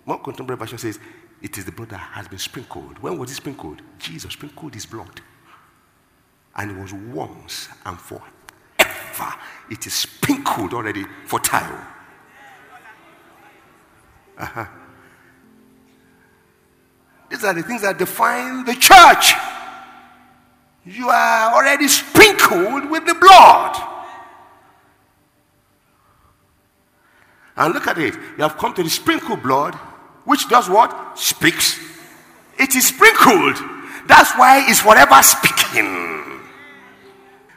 More 0.04 0.20
contemporary 0.20 0.58
version 0.58 0.78
says 0.78 0.98
it 1.42 1.58
is 1.58 1.64
the 1.64 1.72
blood 1.72 1.90
that 1.90 1.98
has 1.98 2.28
been 2.28 2.38
sprinkled. 2.38 2.98
When 3.00 3.18
was 3.18 3.30
it 3.30 3.34
sprinkled? 3.34 3.82
Jesus 3.98 4.32
sprinkled 4.32 4.74
his 4.74 4.86
blood. 4.86 5.20
And 6.54 6.70
it 6.70 6.80
was 6.80 6.92
once 6.92 7.68
and 7.84 7.98
forever. 7.98 9.34
It 9.70 9.86
is 9.86 9.92
sprinkled 9.92 10.72
already 10.74 11.04
for 11.26 11.40
time. 11.40 11.86
Uh-huh. 14.38 14.66
These 17.30 17.44
are 17.44 17.54
the 17.54 17.62
things 17.62 17.82
that 17.82 17.98
define 17.98 18.64
the 18.64 18.74
church. 18.74 19.34
You 20.84 21.08
are 21.08 21.54
already 21.54 21.88
sprinkled 21.88 22.90
with 22.90 23.06
the 23.06 23.14
blood. 23.14 23.95
And 27.56 27.74
look 27.74 27.86
at 27.86 27.98
it. 27.98 28.14
You 28.14 28.42
have 28.42 28.58
come 28.58 28.74
to 28.74 28.82
the 28.82 28.90
sprinkled 28.90 29.42
blood, 29.42 29.74
which 30.24 30.48
does 30.48 30.68
what? 30.68 31.18
Speaks. 31.18 31.78
It 32.58 32.74
is 32.74 32.88
sprinkled. 32.88 33.56
That's 34.06 34.32
why 34.36 34.64
it's 34.68 34.80
forever 34.80 35.22
speaking. 35.22 36.42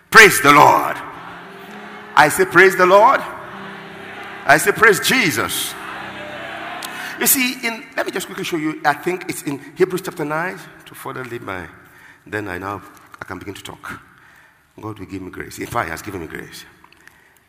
Praise 0.10 0.42
the 0.42 0.52
Lord. 0.52 0.98
I 2.16 2.30
say, 2.30 2.46
Praise 2.46 2.76
the 2.76 2.86
Lord. 2.86 3.22
I 4.46 4.58
say, 4.58 4.72
Praise 4.72 5.00
Jesus. 5.00 5.74
You 7.20 7.28
see, 7.28 7.68
in 7.68 7.86
let 7.98 8.06
me 8.06 8.12
just 8.12 8.28
quickly 8.28 8.46
show 8.46 8.58
you. 8.58 8.82
I 8.86 8.94
think 8.94 9.30
it's 9.30 9.44
in 9.44 9.60
Hebrews 9.76 10.02
chapter 10.02 10.24
9 10.24 10.60
to 10.86 10.96
further 10.96 11.24
lead 11.26 11.42
my. 11.42 11.68
Then 12.26 12.48
I 12.48 12.58
now 12.58 12.82
I 13.22 13.26
can 13.26 13.40
begin 13.40 13.54
to 13.56 13.64
talk. 13.64 14.02
God 14.80 14.98
will 14.98 15.06
give 15.06 15.22
me 15.22 15.30
grace. 15.30 15.60
In 15.60 15.68
fact, 15.68 15.88
He 15.88 15.92
has 15.92 16.02
given 16.02 16.22
me 16.22 16.28
grace. 16.28 16.64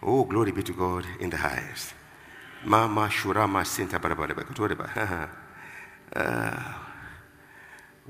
Oh, 0.03 0.25
glory 0.25 0.51
be 0.51 0.63
to 0.65 0.73
God 0.73 1.05
in 1.21 1.31
the 1.31 1.37
highest. 1.37 1.95
Mama 2.65 3.09
Shurama 3.09 3.65
Sinta 3.65 3.99
uh, 6.17 6.75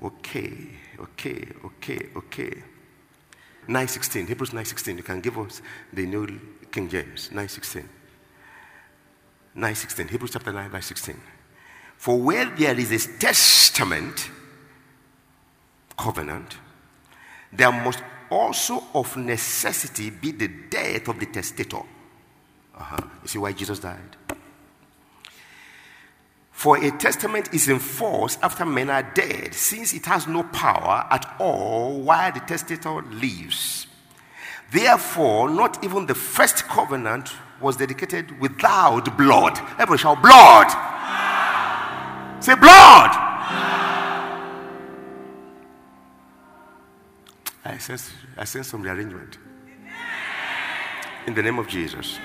Okay, 0.03 0.69
okay, 0.99 1.49
okay, 1.65 2.09
okay. 2.17 2.63
916, 3.69 4.27
Hebrews 4.27 4.53
916. 4.53 4.97
You 4.97 5.03
can 5.03 5.21
give 5.21 5.39
us 5.39 5.61
the 5.93 6.07
New 6.07 6.41
King 6.73 6.89
James, 6.89 7.31
916. 7.31 7.89
916, 9.55 10.09
Hebrews 10.09 10.31
chapter 10.33 10.53
9, 10.53 10.71
verse 10.71 10.87
16. 10.87 11.21
For 11.99 12.19
where 12.19 12.47
there 12.47 12.79
is 12.79 12.91
a 12.93 13.19
testament, 13.19 14.31
covenant, 15.99 16.57
there 17.53 17.71
must 17.71 18.03
also 18.31 18.85
of 18.95 19.17
necessity 19.17 20.09
be 20.09 20.33
the 20.33 20.49
death 20.49 21.09
of 21.09 21.21
the 21.21 21.27
testator. 21.27 21.83
Uh-huh. 22.75 22.97
You 23.23 23.29
see 23.29 23.39
why 23.39 23.53
Jesus 23.53 23.81
died? 23.81 24.17
For 26.61 26.77
a 26.77 26.91
testament 26.91 27.55
is 27.55 27.71
enforced 27.71 28.39
after 28.43 28.67
men 28.67 28.91
are 28.91 29.03
dead, 29.03 29.55
since 29.55 29.95
it 29.95 30.05
has 30.05 30.27
no 30.27 30.43
power 30.43 31.07
at 31.11 31.35
all 31.39 32.03
while 32.03 32.31
the 32.33 32.41
testator 32.41 33.01
lives. 33.01 33.87
Therefore, 34.71 35.49
not 35.49 35.83
even 35.83 36.05
the 36.05 36.15
first 36.15 36.65
covenant 36.65 37.33
was 37.63 37.79
dedicated 37.79 38.39
without 38.41 39.17
blood. 39.17 39.59
Everyone 39.79 39.97
shout, 39.97 40.21
blood! 40.21 40.69
Say, 42.45 42.55
blood. 42.57 43.11
I 47.65 47.79
sense, 47.79 48.11
I 48.37 48.45
sense 48.45 48.69
some 48.69 48.83
rearrangement. 48.83 49.39
In 51.27 51.33
the 51.33 51.43
name 51.43 51.59
of 51.59 51.69
Jesus. 51.69 52.19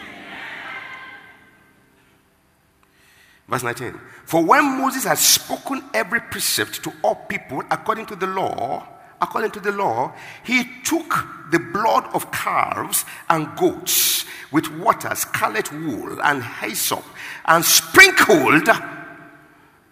Verse 3.48 3.64
19. 3.64 4.00
For 4.26 4.44
when 4.44 4.80
Moses 4.80 5.04
had 5.04 5.20
spoken 5.20 5.84
every 5.94 6.20
precept 6.20 6.84
to 6.84 6.94
all 7.04 7.16
people 7.16 7.62
according 7.70 8.08
to 8.08 8.16
the 8.16 8.28
law, 8.28 8.88
according 9.22 9.52
to 9.52 9.60
the 9.60 9.72
law, 9.72 10.14
he 10.44 10.64
took 10.84 11.28
the 11.52 11.60
blood 11.60 12.06
of 12.14 12.32
calves 12.32 13.06
and 13.30 13.56
goats 13.56 14.26
with 14.52 14.72
water, 14.78 15.14
scarlet 15.16 15.72
wool, 15.72 16.20
and 16.24 16.44
hyssop, 16.44 17.04
and 17.46 17.64
sprinkled 17.64 18.68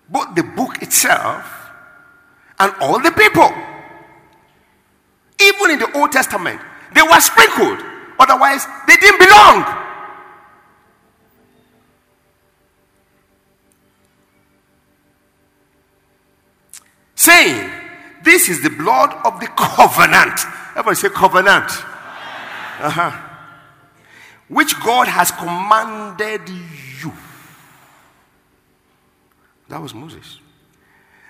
both 0.09 0.35
the 0.35 0.43
book 0.55 0.81
itself 0.81 1.69
and 2.59 2.73
all 2.81 2.99
the 2.99 3.11
people. 3.11 3.51
Even 5.41 5.71
in 5.71 5.79
the 5.79 5.91
Old 5.97 6.11
Testament, 6.11 6.59
they 6.93 7.01
were 7.01 7.19
sprinkled. 7.19 7.79
Otherwise, 8.19 8.65
they 8.87 8.95
didn't 8.95 9.19
belong. 9.19 9.82
Saying, 17.23 17.69
This 18.23 18.49
is 18.49 18.61
the 18.61 18.69
blood 18.69 19.13
of 19.25 19.39
the 19.39 19.47
covenant. 19.47 20.39
Everybody 20.71 20.95
say 20.95 21.09
covenant. 21.09 21.69
Uh-huh. 22.79 23.11
Which 24.49 24.79
God 24.81 25.07
has 25.07 25.31
commanded 25.31 26.49
you 26.49 27.13
that 29.73 29.81
was 29.81 29.95
Moses. 29.95 30.39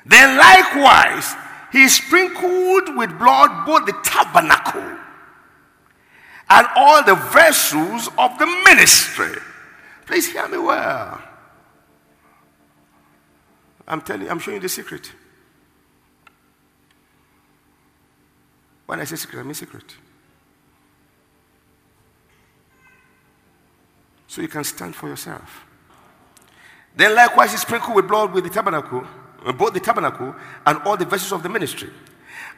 Then 0.06 0.38
likewise, 0.38 1.34
he 1.72 1.88
sprinkled 1.88 2.98
with 2.98 3.18
blood 3.18 3.66
both 3.66 3.86
the 3.86 3.96
tabernacle 4.04 5.00
and 6.50 6.68
all 6.76 7.04
the 7.06 7.16
vessels 7.16 8.10
of 8.18 8.38
the 8.38 8.46
ministry. 8.66 9.42
Please 10.06 10.30
hear 10.30 10.46
me 10.50 10.58
well. 10.58 11.22
I'm 13.88 14.02
telling 14.02 14.24
you, 14.24 14.30
I'm 14.30 14.40
showing 14.40 14.56
you 14.56 14.62
the 14.62 14.68
secret. 14.68 15.10
When 18.94 19.00
I 19.00 19.06
say 19.06 19.16
secret, 19.16 19.40
I 19.40 19.44
mean 19.44 19.56
secret. 19.56 19.96
So 24.28 24.40
you 24.40 24.48
can 24.48 24.64
stand 24.64 24.96
for 24.96 25.08
yourself. 25.08 25.66
Then 26.96 27.16
likewise 27.16 27.54
he 27.54 27.58
sprinkled 27.58 27.96
with 27.96 28.08
blood 28.08 28.34
with 28.34 28.44
the 28.44 28.52
tabernacle, 28.52 29.04
both 29.58 29.74
the 29.74 29.80
tabernacle 29.80 30.36
and 30.68 30.78
all 30.86 30.96
the 30.96 31.06
vessels 31.06 31.32
of 31.32 31.42
the 31.42 31.50
ministry. 31.50 31.90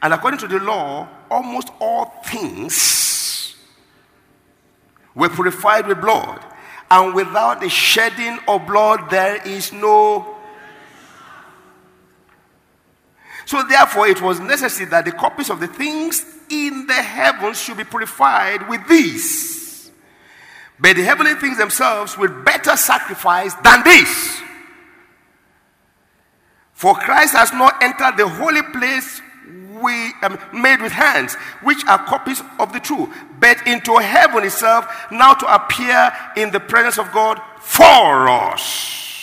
And 0.02 0.12
according 0.12 0.40
to 0.40 0.46
the 0.46 0.58
law, 0.58 1.08
almost 1.30 1.70
all 1.80 2.12
things 2.26 3.56
were 5.14 5.30
purified 5.30 5.86
with 5.86 6.02
blood. 6.02 6.44
And 6.90 7.14
without 7.14 7.62
the 7.62 7.70
shedding 7.70 8.40
of 8.46 8.66
blood, 8.66 9.08
there 9.08 9.40
is 9.48 9.72
no. 9.72 10.35
So, 13.46 13.62
therefore, 13.62 14.08
it 14.08 14.20
was 14.20 14.40
necessary 14.40 14.90
that 14.90 15.04
the 15.04 15.12
copies 15.12 15.50
of 15.50 15.60
the 15.60 15.68
things 15.68 16.24
in 16.50 16.86
the 16.86 16.94
heavens 16.94 17.60
should 17.60 17.76
be 17.76 17.84
purified 17.84 18.68
with 18.68 18.86
these. 18.88 19.90
But 20.78 20.96
the 20.96 21.04
heavenly 21.04 21.34
things 21.36 21.56
themselves 21.56 22.18
will 22.18 22.42
better 22.42 22.76
sacrifice 22.76 23.54
than 23.54 23.84
this. 23.84 24.42
For 26.74 26.94
Christ 26.94 27.34
has 27.34 27.52
not 27.52 27.82
entered 27.82 28.16
the 28.16 28.28
holy 28.28 28.62
place 28.62 29.22
we 29.80 30.12
um, 30.22 30.38
made 30.52 30.82
with 30.82 30.92
hands, 30.92 31.34
which 31.62 31.84
are 31.86 32.04
copies 32.04 32.42
of 32.58 32.72
the 32.72 32.80
true, 32.80 33.12
but 33.38 33.64
into 33.66 33.96
heaven 33.98 34.44
itself, 34.44 34.86
now 35.10 35.34
to 35.34 35.54
appear 35.54 36.12
in 36.36 36.50
the 36.50 36.60
presence 36.60 36.98
of 36.98 37.12
God 37.12 37.40
for 37.60 38.28
us. 38.28 39.15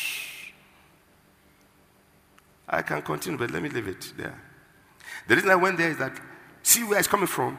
I 2.74 2.82
can 2.82 3.02
continue, 3.02 3.38
but 3.38 3.52
let 3.52 3.62
me 3.62 3.70
leave 3.70 3.88
it 3.88 4.14
there. 4.18 4.40
The 5.28 5.36
reason 5.36 5.52
I 5.52 5.56
went 5.56 5.78
there 5.78 5.92
is 5.92 5.98
that 5.98 6.20
see 6.64 6.84
where 6.84 6.98
it's 7.00 7.08
coming 7.08 7.28
from. 7.28 7.58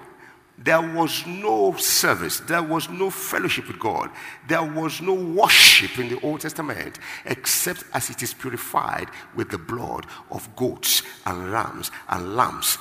There 0.57 0.81
was 0.81 1.27
no 1.27 1.74
service, 1.77 2.40
there 2.40 2.62
was 2.62 2.88
no 2.88 3.11
fellowship 3.11 3.66
with 3.66 3.81
God, 3.81 4.11
there 4.46 4.62
was 4.62 5.00
no 5.00 5.14
worship 5.14 5.98
in 5.98 6.09
the 6.09 6.20
Old 6.20 6.42
Testament 6.42 7.00
except 7.24 7.83
as 7.92 8.09
it 8.09 8.22
is 8.22 8.33
purified 8.35 9.09
with 9.35 9.50
the 9.50 9.59
blood 9.59 10.07
of 10.31 10.55
goats 10.55 11.03
and 11.27 11.50
rams 11.50 11.90
and 12.09 12.37
lambs' 12.37 12.79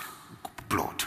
blood. 0.69 1.03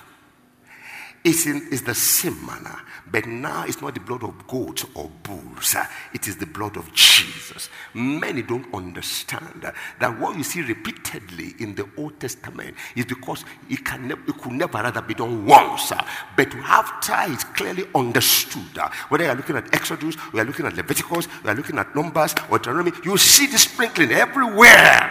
It's, 1.28 1.44
in, 1.44 1.68
the 1.84 1.92
same 1.92 2.46
manner, 2.46 2.78
but 3.10 3.26
now 3.26 3.64
it's 3.64 3.82
not 3.82 3.94
the 3.94 4.00
blood 4.00 4.22
of 4.22 4.46
goats 4.46 4.84
or 4.94 5.10
bulls, 5.24 5.74
it 6.14 6.28
is 6.28 6.36
the 6.36 6.46
blood 6.46 6.76
of 6.76 6.92
Jesus. 6.94 7.68
Many 7.94 8.42
don't 8.42 8.72
understand 8.72 9.72
that 9.98 10.20
what 10.20 10.36
you 10.36 10.44
see 10.44 10.60
repeatedly 10.60 11.56
in 11.58 11.74
the 11.74 11.88
Old 11.96 12.20
Testament 12.20 12.76
is 12.94 13.06
because 13.06 13.44
it, 13.68 13.84
can 13.84 14.06
ne- 14.06 14.14
it 14.14 14.38
could 14.40 14.52
never 14.52 14.78
rather 14.78 15.02
be 15.02 15.14
done 15.14 15.44
once, 15.44 15.92
but 16.36 16.54
after 16.54 17.16
it's 17.32 17.42
clearly 17.42 17.88
understood, 17.92 18.78
whether 19.08 19.24
you're 19.24 19.34
looking 19.34 19.56
at 19.56 19.74
Exodus, 19.74 20.14
we 20.32 20.38
are 20.38 20.44
looking 20.44 20.66
at 20.66 20.76
Leviticus, 20.76 21.26
we 21.42 21.50
are 21.50 21.56
looking 21.56 21.76
at 21.76 21.92
Numbers 21.92 22.36
or 22.48 22.58
Deuteronomy, 22.58 22.92
you 23.04 23.18
see 23.18 23.48
the 23.48 23.58
sprinkling 23.58 24.12
everywhere, 24.12 25.10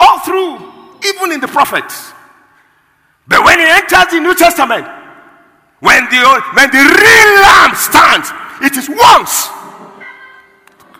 all 0.00 0.18
through, 0.18 0.56
even 1.06 1.30
in 1.30 1.40
the 1.40 1.46
prophets. 1.46 2.17
But 3.28 3.44
when 3.44 3.58
he 3.58 3.66
enters 3.66 4.10
the 4.10 4.20
New 4.20 4.34
Testament, 4.34 4.86
when 5.80 6.04
the, 6.10 6.42
when 6.54 6.70
the 6.70 6.78
real 6.78 7.30
lamb 7.44 7.74
stands, 7.76 8.32
it 8.62 8.76
is 8.76 8.88
once. 8.88 9.48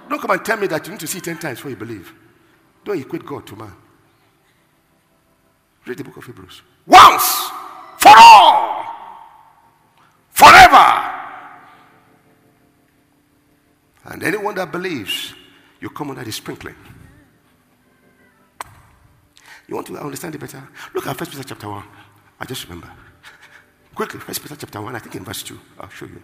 don't 0.08 0.20
come 0.20 0.30
and 0.30 0.44
tell 0.44 0.58
me 0.58 0.66
that 0.68 0.86
you 0.86 0.92
need 0.92 1.00
to 1.00 1.06
see 1.06 1.20
10 1.20 1.38
times 1.38 1.58
before 1.58 1.70
you 1.70 1.76
believe. 1.76 2.12
Don't 2.84 3.00
equate 3.00 3.24
God 3.26 3.46
to 3.48 3.56
man. 3.56 3.72
Read 5.86 5.96
the 5.96 6.04
book 6.04 6.18
of 6.18 6.24
Hebrews. 6.26 6.62
Once 6.86 7.50
for 7.98 8.12
all, 8.16 8.84
forever. 10.30 11.14
And 14.04 14.22
anyone 14.22 14.54
that 14.54 14.70
believes, 14.70 15.34
you 15.80 15.90
come 15.90 16.10
under 16.10 16.24
the 16.24 16.32
sprinkling. 16.32 16.76
You 19.66 19.74
want 19.74 19.86
to 19.88 19.98
understand 19.98 20.34
it 20.34 20.38
better? 20.38 20.66
Look 20.94 21.06
at 21.06 21.16
First 21.16 21.32
Peter 21.32 21.44
chapter 21.44 21.68
1. 21.68 21.84
I 22.40 22.44
just 22.44 22.64
remember. 22.64 22.90
Quickly, 23.94 24.20
First 24.20 24.42
Peter 24.42 24.56
chapter 24.56 24.80
1, 24.80 24.94
I 24.94 24.98
think 24.98 25.16
in 25.16 25.24
verse 25.24 25.42
2. 25.42 25.58
I'll 25.80 25.88
show 25.88 26.06
you. 26.06 26.22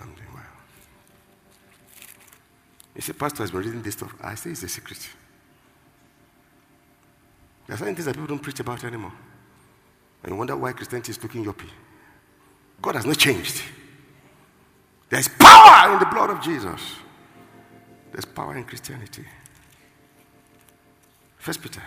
I'm 0.00 0.14
doing 0.14 0.28
well. 0.32 0.42
You 2.94 3.02
say, 3.02 3.12
Pastor 3.12 3.42
has 3.42 3.50
been 3.50 3.60
reading 3.60 3.82
this 3.82 3.94
stuff. 3.94 4.14
I 4.22 4.34
say 4.34 4.50
it's 4.50 4.62
a 4.62 4.68
secret. 4.68 5.08
There 7.66 7.74
are 7.74 7.78
certain 7.78 7.94
things 7.94 8.06
that 8.06 8.14
people 8.14 8.28
don't 8.28 8.42
preach 8.42 8.60
about 8.60 8.84
anymore. 8.84 9.12
And 10.22 10.32
you 10.32 10.38
wonder 10.38 10.56
why 10.56 10.72
Christianity 10.72 11.10
is 11.10 11.22
looking 11.22 11.44
yuppie. 11.44 11.70
God 12.80 12.94
has 12.94 13.06
not 13.06 13.18
changed. 13.18 13.62
There's 15.08 15.28
power 15.28 15.92
in 15.92 15.98
the 15.98 16.06
blood 16.06 16.30
of 16.30 16.42
Jesus. 16.42 16.80
There's 18.12 18.24
power 18.24 18.56
in 18.56 18.64
Christianity. 18.64 19.24
First 21.38 21.62
Peter. 21.62 21.82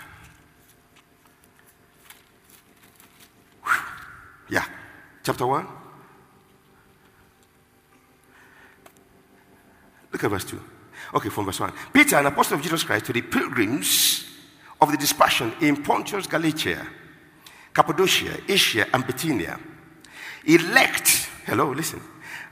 Whew. 3.63 3.81
Yeah. 4.49 4.65
Chapter 5.29 5.45
1. 5.45 5.67
Look 10.11 10.23
at 10.23 10.29
verse 10.31 10.45
2. 10.45 10.59
Okay, 11.13 11.29
from 11.29 11.45
verse 11.45 11.59
1. 11.59 11.71
Peter, 11.93 12.15
an 12.15 12.25
apostle 12.25 12.57
of 12.57 12.63
Jesus 12.63 12.83
Christ, 12.83 13.05
to 13.05 13.13
the 13.13 13.21
pilgrims 13.21 14.25
of 14.81 14.89
the 14.89 14.97
dispersion 14.97 15.53
in 15.61 15.83
Pontus, 15.83 16.25
Galatia, 16.25 16.83
Cappadocia, 17.71 18.39
Asia, 18.47 18.87
and 18.91 19.05
Bithynia, 19.05 19.59
elect, 20.45 21.29
hello, 21.45 21.73
listen, 21.73 22.01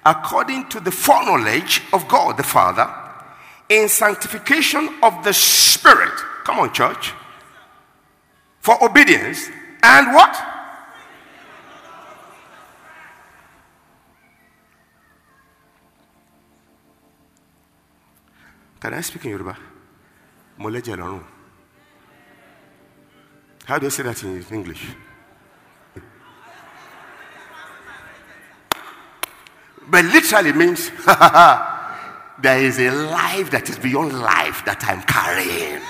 according 0.05 0.69
to 0.69 0.79
the 0.79 0.91
foreknowledge 0.91 1.81
of 1.93 2.07
God 2.07 2.37
the 2.37 2.43
Father, 2.43 2.87
in 3.69 3.89
sanctification 3.89 4.87
of 5.01 5.23
the 5.23 5.33
Spirit. 5.33 6.13
Come 6.43 6.59
on, 6.59 6.71
church. 6.71 7.11
For 8.59 8.77
obedience 8.83 9.49
and 9.81 10.13
what? 10.13 10.56
Can 18.79 18.93
I 18.93 19.01
speak 19.01 19.25
in 19.25 19.31
Yoruba? 19.31 19.57
Moleje. 20.59 21.23
How 23.65 23.77
do 23.79 23.85
you 23.85 23.89
say 23.89 24.03
that 24.03 24.21
in 24.23 24.43
English? 24.51 24.87
But 29.89 30.05
literally 30.05 30.51
means 30.53 30.89
there 32.41 32.59
is 32.59 32.77
a 32.79 32.91
life 32.91 33.49
that 33.51 33.69
is 33.69 33.79
beyond 33.79 34.13
life 34.19 34.63
that 34.65 34.83
I'm 34.83 35.01
carrying. 35.03 35.81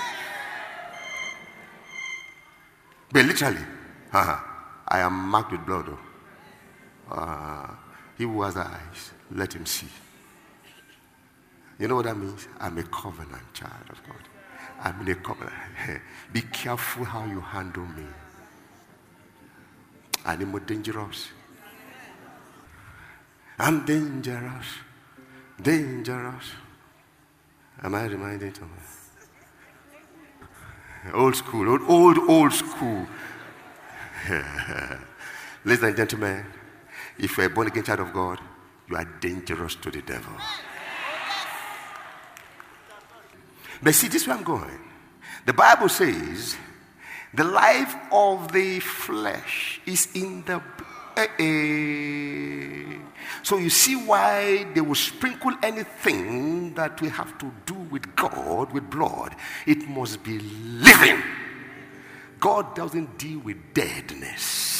But 3.12 3.24
literally, 3.26 3.64
I 4.12 5.00
am 5.00 5.12
marked 5.28 5.52
with 5.52 5.66
blood. 5.66 5.96
Uh, 7.10 7.66
he 8.16 8.24
who 8.24 8.42
has 8.42 8.56
eyes, 8.56 9.12
let 9.32 9.54
him 9.54 9.66
see. 9.66 9.88
You 11.78 11.86
know 11.86 11.96
what 11.96 12.06
that 12.06 12.16
means? 12.16 12.48
I'm 12.58 12.76
a 12.78 12.82
covenant 12.82 13.54
child 13.54 13.88
of 13.90 14.02
God. 14.04 14.22
I'm 14.80 15.00
in 15.02 15.08
a 15.12 15.14
covenant. 15.14 15.54
Be 16.32 16.42
careful 16.42 17.04
how 17.04 17.24
you 17.24 17.40
handle 17.40 17.86
me. 17.86 18.04
I'm 20.24 20.44
more 20.48 20.60
dangerous. 20.60 21.28
I'm 23.58 23.84
dangerous. 23.84 24.66
Dangerous. 25.60 26.44
Am 27.82 27.94
I 27.94 28.04
reminded 28.04 28.58
of 28.58 28.68
Old 31.14 31.36
school, 31.36 31.68
old, 31.68 31.82
old, 31.88 32.18
old 32.28 32.52
school. 32.52 33.06
Ladies 35.64 35.84
and 35.84 35.96
gentlemen, 35.96 36.44
if 37.18 37.36
you're 37.36 37.46
a 37.46 37.50
born 37.50 37.68
again 37.68 37.84
child 37.84 38.00
of 38.00 38.12
God, 38.12 38.40
you 38.90 38.96
are 38.96 39.04
dangerous 39.20 39.76
to 39.76 39.90
the 39.90 40.02
devil. 40.02 40.34
But 43.82 43.94
see, 43.94 44.08
this 44.08 44.22
is 44.22 44.28
where 44.28 44.36
I'm 44.36 44.44
going. 44.44 44.80
The 45.46 45.52
Bible 45.52 45.88
says 45.88 46.56
the 47.32 47.44
life 47.44 47.94
of 48.12 48.52
the 48.52 48.80
flesh 48.80 49.80
is 49.86 50.08
in 50.14 50.44
the. 50.44 50.60
Uh, 51.16 51.26
so 53.42 53.56
you 53.56 53.70
see 53.70 53.96
why 53.96 54.64
they 54.74 54.80
will 54.80 54.94
sprinkle 54.94 55.52
anything 55.62 56.74
that 56.74 57.00
we 57.00 57.08
have 57.08 57.36
to 57.38 57.50
do 57.66 57.74
with 57.74 58.14
God, 58.14 58.72
with 58.72 58.88
blood. 58.88 59.34
It 59.66 59.88
must 59.88 60.22
be 60.22 60.38
living. 60.38 61.22
God 62.38 62.74
doesn't 62.76 63.18
deal 63.18 63.40
with 63.40 63.56
deadness. 63.74 64.78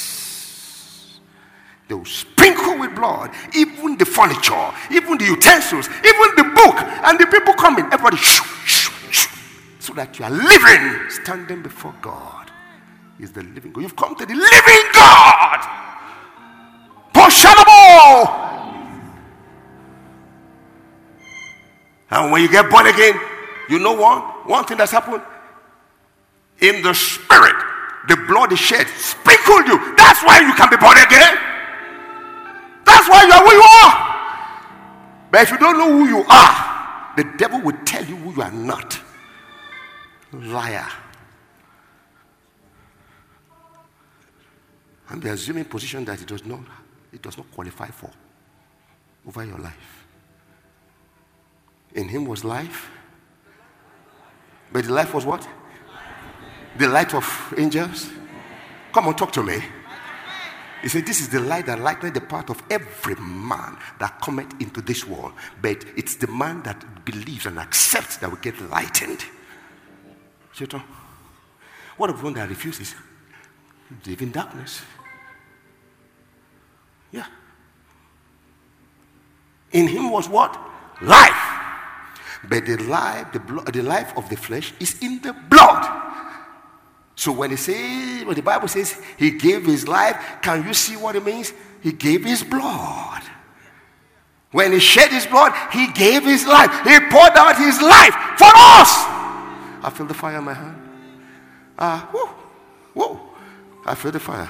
They 1.87 1.95
will 1.95 2.05
sprinkle 2.05 2.77
with 2.79 2.95
blood, 2.95 3.31
even 3.55 3.97
the 3.97 4.05
furniture, 4.05 4.71
even 4.91 5.17
the 5.17 5.25
utensils, 5.25 5.89
even 5.89 6.35
the 6.35 6.43
book, 6.55 6.75
and 6.79 7.19
the 7.19 7.25
people 7.25 7.53
coming. 7.55 7.85
Everybody, 7.85 8.17
shoo, 8.17 8.43
so 9.89 9.95
that 9.95 10.19
you 10.19 10.25
are 10.25 10.29
living, 10.29 11.09
standing 11.09 11.63
before 11.63 11.95
God. 11.99 12.51
Is 13.19 13.31
the 13.31 13.41
living 13.41 13.73
God. 13.73 13.81
You've 13.81 13.95
come 13.95 14.15
to 14.15 14.25
the 14.25 14.35
living 14.35 14.85
God. 14.93 15.65
And 22.11 22.31
when 22.31 22.41
you 22.41 22.49
get 22.49 22.69
born 22.69 22.85
again, 22.87 23.19
you 23.67 23.79
know 23.79 23.93
what? 23.93 24.47
One 24.47 24.63
thing 24.65 24.77
that's 24.77 24.91
happened 24.91 25.23
in 26.59 26.81
the 26.83 26.93
spirit, 26.93 27.55
the 28.07 28.15
blood 28.27 28.53
is 28.53 28.59
shed, 28.59 28.87
sprinkled 28.87 29.67
you. 29.67 29.95
That's 29.95 30.23
why 30.23 30.39
you 30.39 30.53
can 30.53 30.69
be 30.69 30.77
born 30.77 30.97
again. 30.97 31.35
That's 32.85 33.09
why 33.09 33.25
you 33.25 33.33
are 33.33 33.43
who 33.43 33.53
you 33.53 33.63
are. 33.83 35.29
But 35.31 35.41
if 35.41 35.51
you 35.51 35.57
don't 35.57 35.77
know 35.77 35.91
who 35.91 36.05
you 36.07 36.23
are, 36.29 37.13
the 37.17 37.23
devil 37.37 37.61
will 37.61 37.77
tell 37.85 38.05
you 38.05 38.15
who 38.15 38.35
you 38.35 38.41
are 38.41 38.51
not. 38.51 39.08
Liar. 40.33 40.87
And 45.09 45.21
be 45.21 45.29
assuming 45.29 45.65
position 45.65 46.05
that 46.05 46.21
it 46.21 46.27
does 46.27 46.45
not 46.45 46.59
it 47.11 47.21
does 47.21 47.37
not 47.37 47.51
qualify 47.51 47.87
for 47.87 48.11
over 49.27 49.43
your 49.43 49.57
life. 49.57 50.05
In 51.95 52.07
him 52.07 52.25
was 52.25 52.43
life. 52.43 52.89
But 54.71 54.85
the 54.85 54.93
life 54.93 55.13
was 55.13 55.25
what? 55.25 55.47
The 56.77 56.87
light 56.87 57.13
of 57.15 57.53
angels. 57.57 58.09
Come 58.93 59.07
on, 59.07 59.15
talk 59.15 59.31
to 59.33 59.43
me. 59.43 59.59
He 60.81 60.87
said, 60.87 61.05
This 61.05 61.19
is 61.19 61.29
the 61.29 61.39
light 61.39 61.65
that 61.65 61.79
lightened 61.79 62.13
the 62.13 62.21
path 62.21 62.49
of 62.49 62.61
every 62.69 63.15
man 63.15 63.77
that 63.99 64.21
cometh 64.21 64.61
into 64.61 64.81
this 64.81 65.05
world. 65.05 65.33
But 65.61 65.83
it's 65.97 66.15
the 66.15 66.27
man 66.27 66.61
that 66.63 67.03
believes 67.05 67.45
and 67.45 67.57
accepts 67.57 68.17
that 68.17 68.29
will 68.29 68.37
get 68.37 68.59
lightened. 68.69 69.25
Satan, 70.53 70.81
what 71.97 72.09
of 72.09 72.23
one 72.23 72.33
that 72.33 72.49
refuses? 72.49 72.95
Live 74.05 74.21
in 74.21 74.31
darkness. 74.31 74.81
Yeah. 77.11 77.25
In 79.71 79.87
him 79.87 80.11
was 80.11 80.29
what? 80.29 80.57
Life. 81.01 81.59
But 82.47 82.65
the 82.65 82.77
life, 82.77 83.33
the, 83.33 83.39
blood, 83.39 83.73
the 83.73 83.81
life 83.81 84.17
of 84.17 84.29
the 84.29 84.37
flesh 84.37 84.73
is 84.79 85.01
in 85.01 85.21
the 85.21 85.33
blood. 85.33 85.85
So 87.15 87.33
when 87.33 87.49
he 87.49 87.57
says, 87.57 88.25
when 88.25 88.35
the 88.35 88.41
Bible 88.41 88.67
says 88.67 88.95
he 89.17 89.31
gave 89.31 89.65
his 89.65 89.87
life, 89.87 90.15
can 90.41 90.65
you 90.65 90.73
see 90.73 90.95
what 90.95 91.15
it 91.15 91.25
means? 91.25 91.51
He 91.81 91.91
gave 91.91 92.23
his 92.23 92.43
blood. 92.43 93.23
When 94.51 94.71
he 94.71 94.79
shed 94.79 95.11
his 95.11 95.27
blood, 95.27 95.53
he 95.71 95.91
gave 95.91 96.23
his 96.23 96.47
life. 96.47 96.71
He 96.83 96.97
poured 97.11 97.35
out 97.35 97.57
his 97.57 97.81
life 97.81 98.15
for 98.37 98.49
us. 98.55 99.18
I 99.81 99.89
feel 99.89 100.05
the 100.05 100.13
fire 100.13 100.37
in 100.37 100.43
my 100.43 100.53
hand. 100.53 100.77
Ah, 101.77 102.09
whoo, 102.13 102.29
whoo. 102.93 103.19
I 103.85 103.95
feel 103.95 104.11
the 104.11 104.19
fire. 104.19 104.49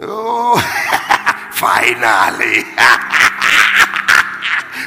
Oh, 0.00 0.58
finally. 1.52 2.64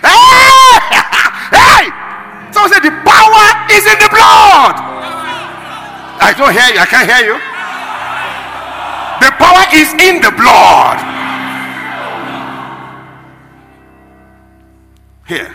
hey! 0.04 1.92
So 2.52 2.68
said 2.68 2.82
the 2.82 2.92
power 2.92 3.48
is 3.72 3.86
in 3.88 3.98
the 3.98 4.10
blood. 4.12 4.76
I 6.22 6.34
don't 6.38 6.52
hear 6.52 6.70
you. 6.76 6.80
I 6.80 6.86
can't 6.86 7.10
hear 7.10 7.24
you. 7.26 7.40
The 9.24 9.32
power 9.40 9.66
is 9.74 9.90
in 9.94 10.22
the 10.22 10.32
blood. 10.36 11.00
Here. 15.28 15.54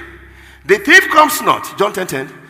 The 0.64 0.78
thief 0.78 1.08
comes 1.10 1.40
not. 1.42 1.78
John 1.78 1.92
10 1.92 2.06
10. 2.06 2.45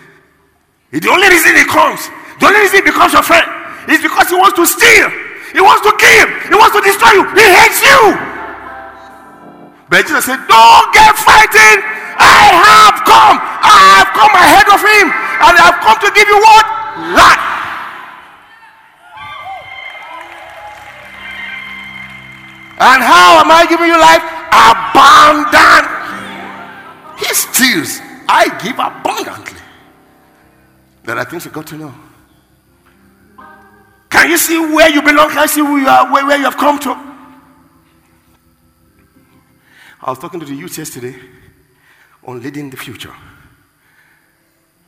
The 0.97 1.11
only 1.13 1.29
reason 1.29 1.53
he 1.53 1.65
comes, 1.69 2.09
the 2.41 2.49
only 2.49 2.61
reason 2.65 2.81
he 2.81 2.87
becomes 2.89 3.13
your 3.13 3.23
friend 3.23 3.45
is 3.93 4.01
because 4.01 4.33
he 4.33 4.37
wants 4.37 4.57
to 4.57 4.65
steal, 4.65 5.09
he 5.53 5.61
wants 5.61 5.85
to 5.85 5.93
kill, 6.01 6.29
he 6.49 6.57
wants 6.57 6.73
to 6.73 6.81
destroy 6.81 7.21
you, 7.21 7.25
he 7.37 7.45
hates 7.45 7.85
you. 7.85 8.03
But 9.93 10.09
Jesus 10.09 10.25
said, 10.25 10.41
Don't 10.49 10.89
get 10.97 11.15
fighting. 11.21 11.79
I 12.17 12.49
have 12.65 12.97
come. 13.05 13.37
I 13.39 13.77
have 14.01 14.11
come 14.17 14.33
ahead 14.35 14.67
of 14.73 14.81
him, 14.81 15.07
and 15.13 15.53
I 15.53 15.63
have 15.69 15.79
come 15.85 15.99
to 16.01 16.11
give 16.17 16.27
you 16.27 16.39
what? 16.41 16.65
Life. 17.13 17.45
And 22.79 23.01
how 23.05 23.41
am 23.41 23.51
I 23.53 23.65
giving 23.69 23.89
you 23.89 24.01
life? 24.01 24.25
Abundant. 24.53 25.87
He 27.21 27.33
steals. 27.33 28.01
I 28.29 28.49
give 28.61 28.79
abundantly. 28.79 29.66
There 31.07 31.17
are 31.17 31.25
things 31.25 31.45
you 31.45 31.53
got 31.53 31.69
to 31.69 31.77
know. 31.77 31.95
Can 34.11 34.29
you 34.29 34.37
see 34.37 34.59
where 34.59 34.91
you 34.91 35.01
belong? 35.03 35.31
Can 35.31 35.43
you 35.43 35.49
see 35.49 35.63
where 35.63 35.79
you, 35.79 35.87
are, 35.87 36.13
where, 36.13 36.27
where 36.27 36.37
you 36.37 36.45
have 36.45 36.57
come 36.57 36.81
to? 36.81 36.91
I 40.03 40.11
was 40.11 40.19
talking 40.19 40.41
to 40.41 40.47
the 40.47 40.55
youth 40.55 40.77
yesterday 40.77 41.15
on 42.25 42.43
leading 42.43 42.71
the 42.71 42.77
future. 42.77 43.13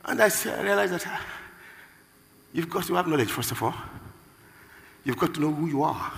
And 0.03 0.21
I, 0.21 0.29
realized 0.61 0.93
that 0.93 1.03
ah, 1.07 1.25
you've 2.51 2.69
got 2.69 2.83
to 2.85 2.95
have 2.95 3.07
knowledge, 3.07 3.31
first 3.31 3.51
of 3.51 3.63
all. 3.63 3.73
You've 5.05 5.17
got 5.17 5.33
to 5.35 5.39
know 5.39 5.53
who 5.53 5.67
you 5.67 5.83
are. 5.83 6.11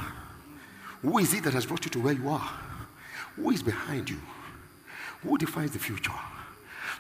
Who 1.04 1.20
is 1.20 1.32
it 1.36 1.44
that 1.44 1.54
has 1.54 1.68
brought 1.68 1.86
you 1.86 1.92
to 1.92 2.00
where 2.00 2.14
you 2.14 2.28
are? 2.28 2.50
Who 3.36 3.52
is 3.52 3.62
behind 3.62 4.10
you? 4.10 4.18
Who 5.22 5.38
defines 5.38 5.72
the 5.72 5.80
future? 5.80 6.12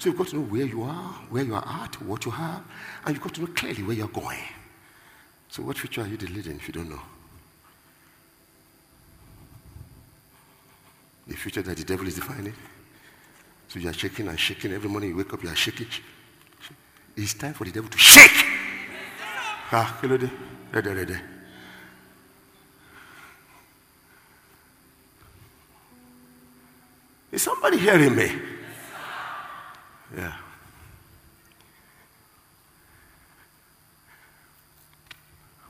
So 0.02 0.10
you've 0.10 0.18
got 0.18 0.30
to 0.30 0.38
know 0.38 0.46
where 0.46 0.66
you 0.66 0.82
are, 0.82 1.14
where 1.30 1.44
you 1.44 1.54
are 1.54 1.84
at, 1.84 2.02
what 2.02 2.26
you 2.26 2.32
have, 2.32 2.64
and 3.06 3.14
you've 3.14 3.22
got 3.22 3.36
to 3.36 3.42
know 3.42 3.48
clearly 3.54 3.84
where 3.84 3.96
you're 3.96 4.08
going. 4.08 4.40
So, 5.48 5.62
what 5.62 5.78
future 5.78 6.02
are 6.02 6.08
you 6.08 6.18
leading 6.18 6.56
if 6.56 6.68
you 6.68 6.74
don't 6.74 6.90
know? 6.90 7.02
The 11.28 11.36
future 11.36 11.62
that 11.62 11.78
the 11.78 11.84
devil 11.84 12.08
is 12.08 12.16
defining. 12.16 12.56
So 13.68 13.78
you 13.78 13.90
are 13.90 13.94
shaking 13.94 14.28
and 14.28 14.40
shaking. 14.40 14.74
Every 14.74 14.90
morning 14.90 15.12
you 15.12 15.18
wake 15.18 15.32
up, 15.36 15.44
you 15.44 15.50
are 15.50 15.56
shaking. 15.56 15.86
It's 17.16 17.36
time 17.36 17.54
for 17.54 17.66
the 17.66 17.72
devil 17.72 17.92
to 17.92 17.98
shake. 18.00 18.44
Ah, 19.72 20.00
ready, 20.02 20.32
ready. 20.74 21.16
Is 27.32 27.44
somebody 27.44 27.78
hearing 27.78 28.16
me? 28.16 28.32
Yeah. 30.16 30.34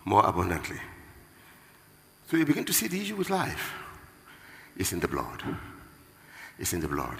More 0.05 0.25
abundantly. 0.25 0.79
So 2.29 2.37
you 2.37 2.45
begin 2.45 2.65
to 2.65 2.73
see 2.73 2.87
the 2.87 2.99
issue 2.99 3.15
with 3.15 3.29
life. 3.29 3.73
It's 4.77 4.93
in 4.93 4.99
the 4.99 5.07
blood. 5.07 5.43
It's 6.57 6.73
in 6.73 6.79
the 6.79 6.87
blood. 6.87 7.17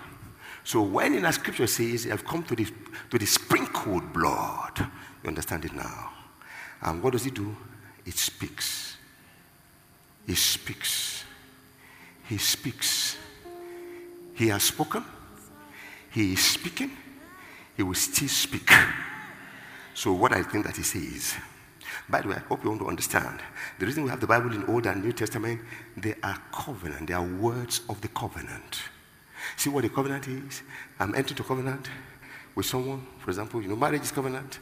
So 0.64 0.82
when 0.82 1.14
in 1.14 1.26
a 1.26 1.34
scripture 1.34 1.68
says, 1.68 2.08
I've 2.08 2.26
come 2.26 2.44
to 2.44 2.56
the, 2.56 2.68
to 3.10 3.18
the 3.18 3.26
sprinkled 3.26 4.14
blood, 4.14 4.80
you 5.24 5.28
understand 5.28 5.66
it 5.66 5.74
now. 5.74 6.12
And 6.82 7.04
what 7.04 7.14
does 7.14 7.26
it 7.26 7.34
do? 7.34 7.56
It 8.06 8.16
speaks. 8.16 8.98
It 10.28 10.38
speaks. 10.38 11.24
He 12.28 12.38
speaks. 12.38 13.18
He 14.34 14.48
has 14.48 14.64
spoken. 14.64 15.04
He 16.12 16.34
is 16.34 16.44
speaking. 16.44 16.92
He 17.76 17.84
will 17.84 17.96
still 17.96 18.28
speak. 18.28 18.70
So, 19.94 20.14
what 20.14 20.34
I 20.34 20.44
think 20.44 20.66
that 20.66 20.78
he 20.78 20.84
says, 20.84 21.36
by 22.10 22.22
the 22.22 22.30
way, 22.30 22.36
I 22.36 22.40
hope 22.40 22.64
you 22.64 22.70
want 22.70 22.82
to 22.82 22.88
understand. 22.88 23.40
The 23.80 23.86
reason 23.86 24.04
we 24.04 24.10
have 24.10 24.20
the 24.20 24.28
Bible 24.28 24.54
in 24.54 24.66
Old 24.66 24.86
and 24.86 25.04
New 25.04 25.14
Testament, 25.14 25.62
they 25.98 26.16
are 26.24 26.42
covenant, 26.52 27.08
they 27.08 27.14
are 27.14 27.24
words 27.24 27.82
of 27.90 28.02
the 28.02 28.08
covenant. 28.10 28.82
See 29.58 29.70
what 29.70 29.84
the 29.84 29.90
covenant 29.90 30.28
is? 30.28 30.62
I'm 31.00 31.16
entering 31.16 31.38
the 31.38 31.44
covenant 31.44 31.90
with 32.56 32.66
someone, 32.66 33.06
for 33.20 33.30
example, 33.30 33.62
you 33.62 33.70
know, 33.70 33.76
marriage 33.76 34.02
is 34.04 34.12
covenant. 34.12 34.60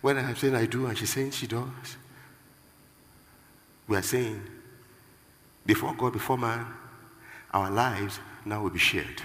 When 0.00 0.16
I'm 0.16 0.36
saying 0.36 0.54
I 0.54 0.66
do 0.66 0.86
and 0.86 0.96
she's 0.96 1.12
saying 1.12 1.32
she 1.32 1.46
does, 1.46 1.96
we 3.86 3.96
are 3.96 4.02
saying, 4.02 4.42
before 5.66 5.94
God, 5.94 6.12
before 6.12 6.38
man, 6.38 6.66
our 7.52 7.70
lives 7.70 8.20
now 8.44 8.62
will 8.62 8.70
be 8.70 8.78
shared. 8.78 9.22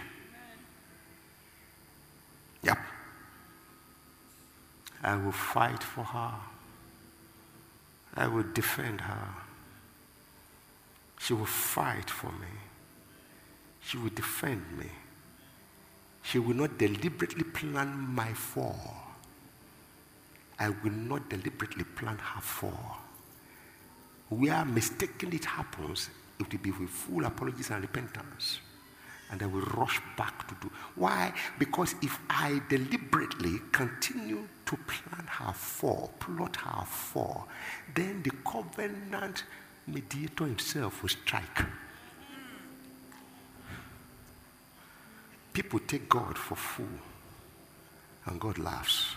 Yep. 2.64 2.78
I 5.04 5.18
will 5.18 5.34
fight 5.34 5.84
for 5.84 6.04
her. 6.04 6.34
I 8.16 8.28
will 8.28 8.46
defend 8.54 9.02
her. 9.02 9.28
She 11.20 11.34
will 11.34 11.46
fight 11.46 12.10
for 12.10 12.32
me. 12.32 12.54
She 13.82 13.98
will 13.98 14.12
defend 14.16 14.78
me. 14.78 14.90
She 16.22 16.40
will 16.40 16.56
not 16.56 16.78
deliberately 16.78 17.44
plan 17.44 17.90
my 18.16 18.32
fall. 18.34 18.96
I 20.58 20.70
will 20.70 20.92
not 20.92 21.30
deliberately 21.30 21.84
plan 21.84 22.18
her 22.18 22.42
fall. 22.42 23.00
Where 24.30 24.64
mistakenly 24.64 25.38
it 25.38 25.46
happens, 25.46 26.10
it 26.40 26.52
will 26.52 26.60
be 26.60 26.72
with 26.72 26.90
full 26.90 27.26
apologies 27.26 27.72
and 27.72 27.82
repentance 27.82 28.60
and 29.34 29.42
I 29.42 29.48
will 29.48 29.62
rush 29.62 30.00
back 30.16 30.48
to 30.48 30.56
do. 30.62 30.72
Why? 30.94 31.34
Because 31.58 31.96
if 32.04 32.20
I 32.30 32.62
deliberately 32.70 33.60
continue 33.72 34.48
to 34.68 34.78
plan 34.78 35.26
her 35.26 35.52
fall, 35.54 36.14
plot 36.20 36.56
her 36.58 36.86
fall, 36.86 37.48
then 37.96 38.22
the 38.22 38.30
covenant 38.48 39.46
mediator 39.88 40.46
himself 40.46 41.02
will 41.02 41.10
strike. 41.10 41.66
People 45.52 45.80
take 45.80 46.08
God 46.08 46.38
for 46.38 46.56
fool, 46.56 46.86
and 48.28 48.40
God 48.40 48.60
laughs. 48.60 49.16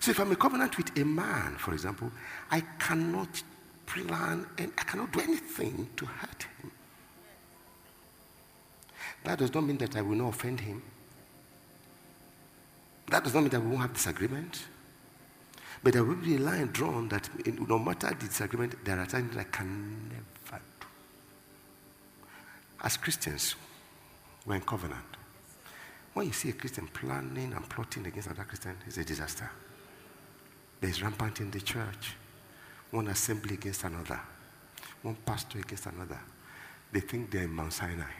So 0.00 0.10
if 0.10 0.20
I'm 0.20 0.30
a 0.30 0.36
covenant 0.36 0.76
with 0.76 0.94
a 0.98 1.04
man, 1.06 1.56
for 1.56 1.72
example, 1.72 2.10
I 2.50 2.60
cannot 2.78 3.42
plan 3.86 4.46
and 4.58 4.72
I 4.78 4.82
cannot 4.82 5.12
do 5.12 5.20
anything 5.20 5.88
to 5.96 6.06
hurt 6.06 6.46
him. 6.60 6.70
That 9.24 9.38
does 9.38 9.54
not 9.54 9.64
mean 9.64 9.78
that 9.78 9.96
I 9.96 10.02
will 10.02 10.16
not 10.16 10.28
offend 10.34 10.60
him. 10.60 10.82
That 13.08 13.24
does 13.24 13.34
not 13.34 13.40
mean 13.42 13.50
that 13.50 13.60
we 13.60 13.68
won't 13.68 13.82
have 13.82 13.94
disagreement. 13.94 14.66
But 15.82 15.92
there 15.92 16.04
will 16.04 16.16
be 16.16 16.36
a 16.36 16.38
line 16.38 16.68
drawn 16.72 17.08
that 17.08 17.28
no 17.68 17.78
matter 17.78 18.08
the 18.08 18.26
disagreement, 18.26 18.84
there 18.84 18.98
are 18.98 19.06
things 19.06 19.36
I 19.36 19.44
can 19.44 20.08
never 20.08 20.62
do. 20.80 20.86
As 22.82 22.96
Christians, 22.96 23.54
we're 24.46 24.56
in 24.56 24.60
covenant. 24.62 25.04
When 26.12 26.26
you 26.26 26.32
see 26.32 26.50
a 26.50 26.52
Christian 26.52 26.86
planning 26.88 27.52
and 27.52 27.68
plotting 27.68 28.06
against 28.06 28.28
another 28.28 28.44
Christian, 28.44 28.76
it's 28.86 28.98
a 28.98 29.04
disaster. 29.04 29.50
There's 30.80 31.02
rampant 31.02 31.40
in 31.40 31.50
the 31.50 31.60
church 31.60 32.14
one 32.94 33.08
assembly 33.08 33.54
against 33.54 33.82
another, 33.84 34.20
one 35.02 35.16
pastor 35.26 35.58
against 35.58 35.86
another. 35.86 36.20
They 36.92 37.00
think 37.00 37.30
they're 37.30 37.42
in 37.42 37.50
Mount 37.50 37.72
Sinai. 37.72 38.10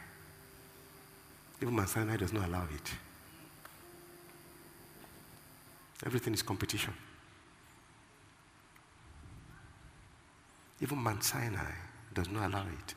Even 1.62 1.74
Mount 1.74 1.88
Sinai 1.88 2.16
does 2.16 2.32
not 2.32 2.48
allow 2.48 2.64
it. 2.64 2.90
Everything 6.04 6.34
is 6.34 6.42
competition. 6.42 6.92
Even 10.80 10.98
Mount 10.98 11.22
Sinai 11.22 11.70
does 12.12 12.28
not 12.28 12.50
allow 12.50 12.62
it. 12.64 12.94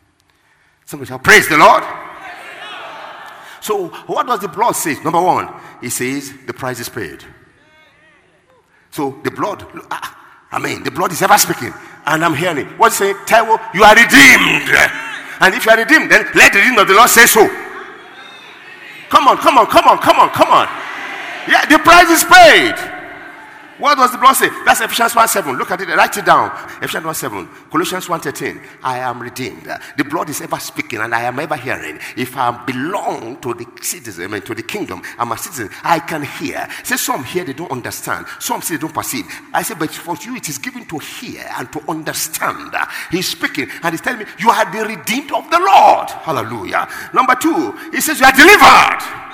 Somebody 0.83 1.09
shall 1.09 1.19
praise 1.19 1.47
the 1.47 1.57
Lord. 1.57 1.83
So, 3.61 3.87
what 4.07 4.25
does 4.25 4.39
the 4.39 4.47
blood 4.47 4.73
say? 4.73 4.95
Number 5.03 5.21
one, 5.21 5.53
it 5.81 5.91
says 5.91 6.33
the 6.45 6.53
price 6.53 6.79
is 6.79 6.89
paid. 6.89 7.23
So, 8.89 9.19
the 9.23 9.31
blood, 9.31 9.65
ah, 9.91 10.17
I 10.51 10.59
mean, 10.59 10.83
the 10.83 10.91
blood 10.91 11.11
is 11.11 11.21
ever 11.21 11.37
speaking. 11.37 11.73
And 12.05 12.23
I'm 12.23 12.33
hearing 12.33 12.59
it. 12.59 12.67
What's 12.79 12.97
saying? 12.97 13.15
Tell 13.25 13.45
you 13.73 13.83
are 13.83 13.95
redeemed. 13.95 14.71
And 15.39 15.53
if 15.53 15.65
you 15.65 15.71
are 15.71 15.77
redeemed, 15.77 16.09
then 16.09 16.25
let 16.35 16.53
the 16.53 16.59
redeemed 16.59 16.79
of 16.79 16.87
the 16.87 16.95
Lord 16.95 17.09
say 17.09 17.25
so. 17.25 17.47
Come 19.09 19.27
on, 19.27 19.37
come 19.37 19.57
on, 19.57 19.67
come 19.67 19.85
on, 19.85 19.97
come 19.99 20.19
on, 20.19 20.29
come 20.29 20.49
on. 20.49 20.67
Yeah, 21.47 21.65
the 21.65 21.79
price 21.79 22.09
is 22.09 22.23
paid. 22.23 22.96
What 23.79 23.95
does 23.95 24.11
the 24.11 24.17
blood 24.17 24.33
say? 24.33 24.49
That's 24.65 24.81
Ephesians 24.81 25.15
1 25.15 25.27
7. 25.27 25.55
Look 25.55 25.71
at 25.71 25.81
it, 25.81 25.87
write 25.89 26.17
it 26.17 26.25
down. 26.25 26.51
Ephesians 26.81 27.05
1 27.05 27.15
7. 27.15 27.47
Colossians 27.71 28.09
1 28.09 28.19
13. 28.19 28.61
I 28.83 28.99
am 28.99 29.21
redeemed. 29.21 29.69
The 29.97 30.03
blood 30.03 30.29
is 30.29 30.41
ever 30.41 30.59
speaking 30.59 30.99
and 30.99 31.13
I 31.13 31.23
am 31.23 31.39
ever 31.39 31.55
hearing. 31.55 31.99
If 32.15 32.35
I 32.35 32.65
belong 32.65 33.39
to 33.41 33.53
the 33.53 33.65
citizen, 33.81 34.25
I 34.25 34.27
mean, 34.27 34.41
to 34.41 34.55
the 34.55 34.63
kingdom, 34.63 35.01
I'm 35.19 35.31
a 35.31 35.37
citizen, 35.37 35.69
I 35.83 35.99
can 35.99 36.23
hear. 36.23 36.67
Say 36.83 36.97
some 36.97 37.23
here 37.23 37.43
they 37.43 37.53
don't 37.53 37.71
understand, 37.71 38.25
some 38.39 38.61
say 38.61 38.75
they 38.75 38.81
don't 38.81 38.93
perceive. 38.93 39.25
I 39.53 39.61
say, 39.61 39.75
but 39.75 39.91
for 39.91 40.15
you 40.23 40.35
it 40.35 40.49
is 40.49 40.57
given 40.57 40.85
to 40.85 40.97
hear 40.97 41.45
and 41.57 41.71
to 41.73 41.81
understand. 41.89 42.75
He's 43.11 43.27
speaking 43.27 43.69
and 43.83 43.93
he's 43.93 44.01
telling 44.01 44.19
me, 44.19 44.25
You 44.39 44.49
are 44.49 44.71
the 44.71 44.85
redeemed 44.87 45.31
of 45.31 45.49
the 45.49 45.59
Lord. 45.59 46.09
Hallelujah. 46.09 46.87
Number 47.13 47.35
two, 47.35 47.71
he 47.91 48.01
says, 48.01 48.19
You 48.19 48.25
are 48.25 48.31
delivered. 48.31 49.26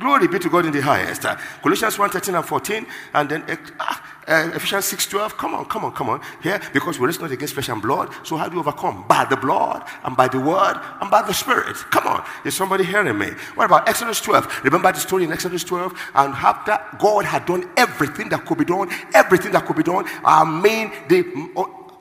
Glory 0.00 0.28
be 0.28 0.38
to 0.38 0.48
God 0.48 0.64
in 0.64 0.72
the 0.72 0.80
highest. 0.80 1.26
Uh, 1.26 1.36
Colossians 1.62 1.98
1 1.98 2.08
13 2.08 2.34
and 2.34 2.44
14, 2.44 2.86
and 3.12 3.28
then 3.28 3.42
uh, 3.78 3.94
uh, 4.26 4.50
Ephesians 4.54 4.86
6 4.86 5.06
12. 5.06 5.36
Come 5.36 5.54
on, 5.54 5.66
come 5.66 5.84
on, 5.84 5.92
come 5.92 6.08
on. 6.08 6.22
Here, 6.42 6.58
because 6.72 6.98
we're 6.98 7.10
not 7.10 7.30
against 7.30 7.52
flesh 7.52 7.68
and 7.68 7.82
blood. 7.82 8.08
So, 8.22 8.36
how 8.36 8.48
do 8.48 8.54
you 8.54 8.60
overcome? 8.60 9.04
By 9.06 9.26
the 9.26 9.36
blood, 9.36 9.86
and 10.02 10.16
by 10.16 10.28
the 10.28 10.40
word, 10.40 10.80
and 11.02 11.10
by 11.10 11.20
the 11.20 11.34
spirit. 11.34 11.76
Come 11.90 12.06
on. 12.06 12.24
Is 12.46 12.54
somebody 12.54 12.84
hearing 12.84 13.18
me? 13.18 13.26
What 13.54 13.66
about 13.66 13.86
Exodus 13.90 14.22
12? 14.22 14.64
Remember 14.64 14.90
the 14.90 15.00
story 15.00 15.24
in 15.24 15.32
Exodus 15.32 15.64
12? 15.64 15.92
And 16.14 16.32
after 16.32 16.80
God 16.98 17.26
had 17.26 17.44
done 17.44 17.68
everything 17.76 18.30
that 18.30 18.46
could 18.46 18.56
be 18.56 18.64
done, 18.64 18.88
everything 19.12 19.52
that 19.52 19.66
could 19.66 19.76
be 19.76 19.82
done, 19.82 20.06
I 20.24 20.44
mean, 20.44 20.92
the 21.08 21.24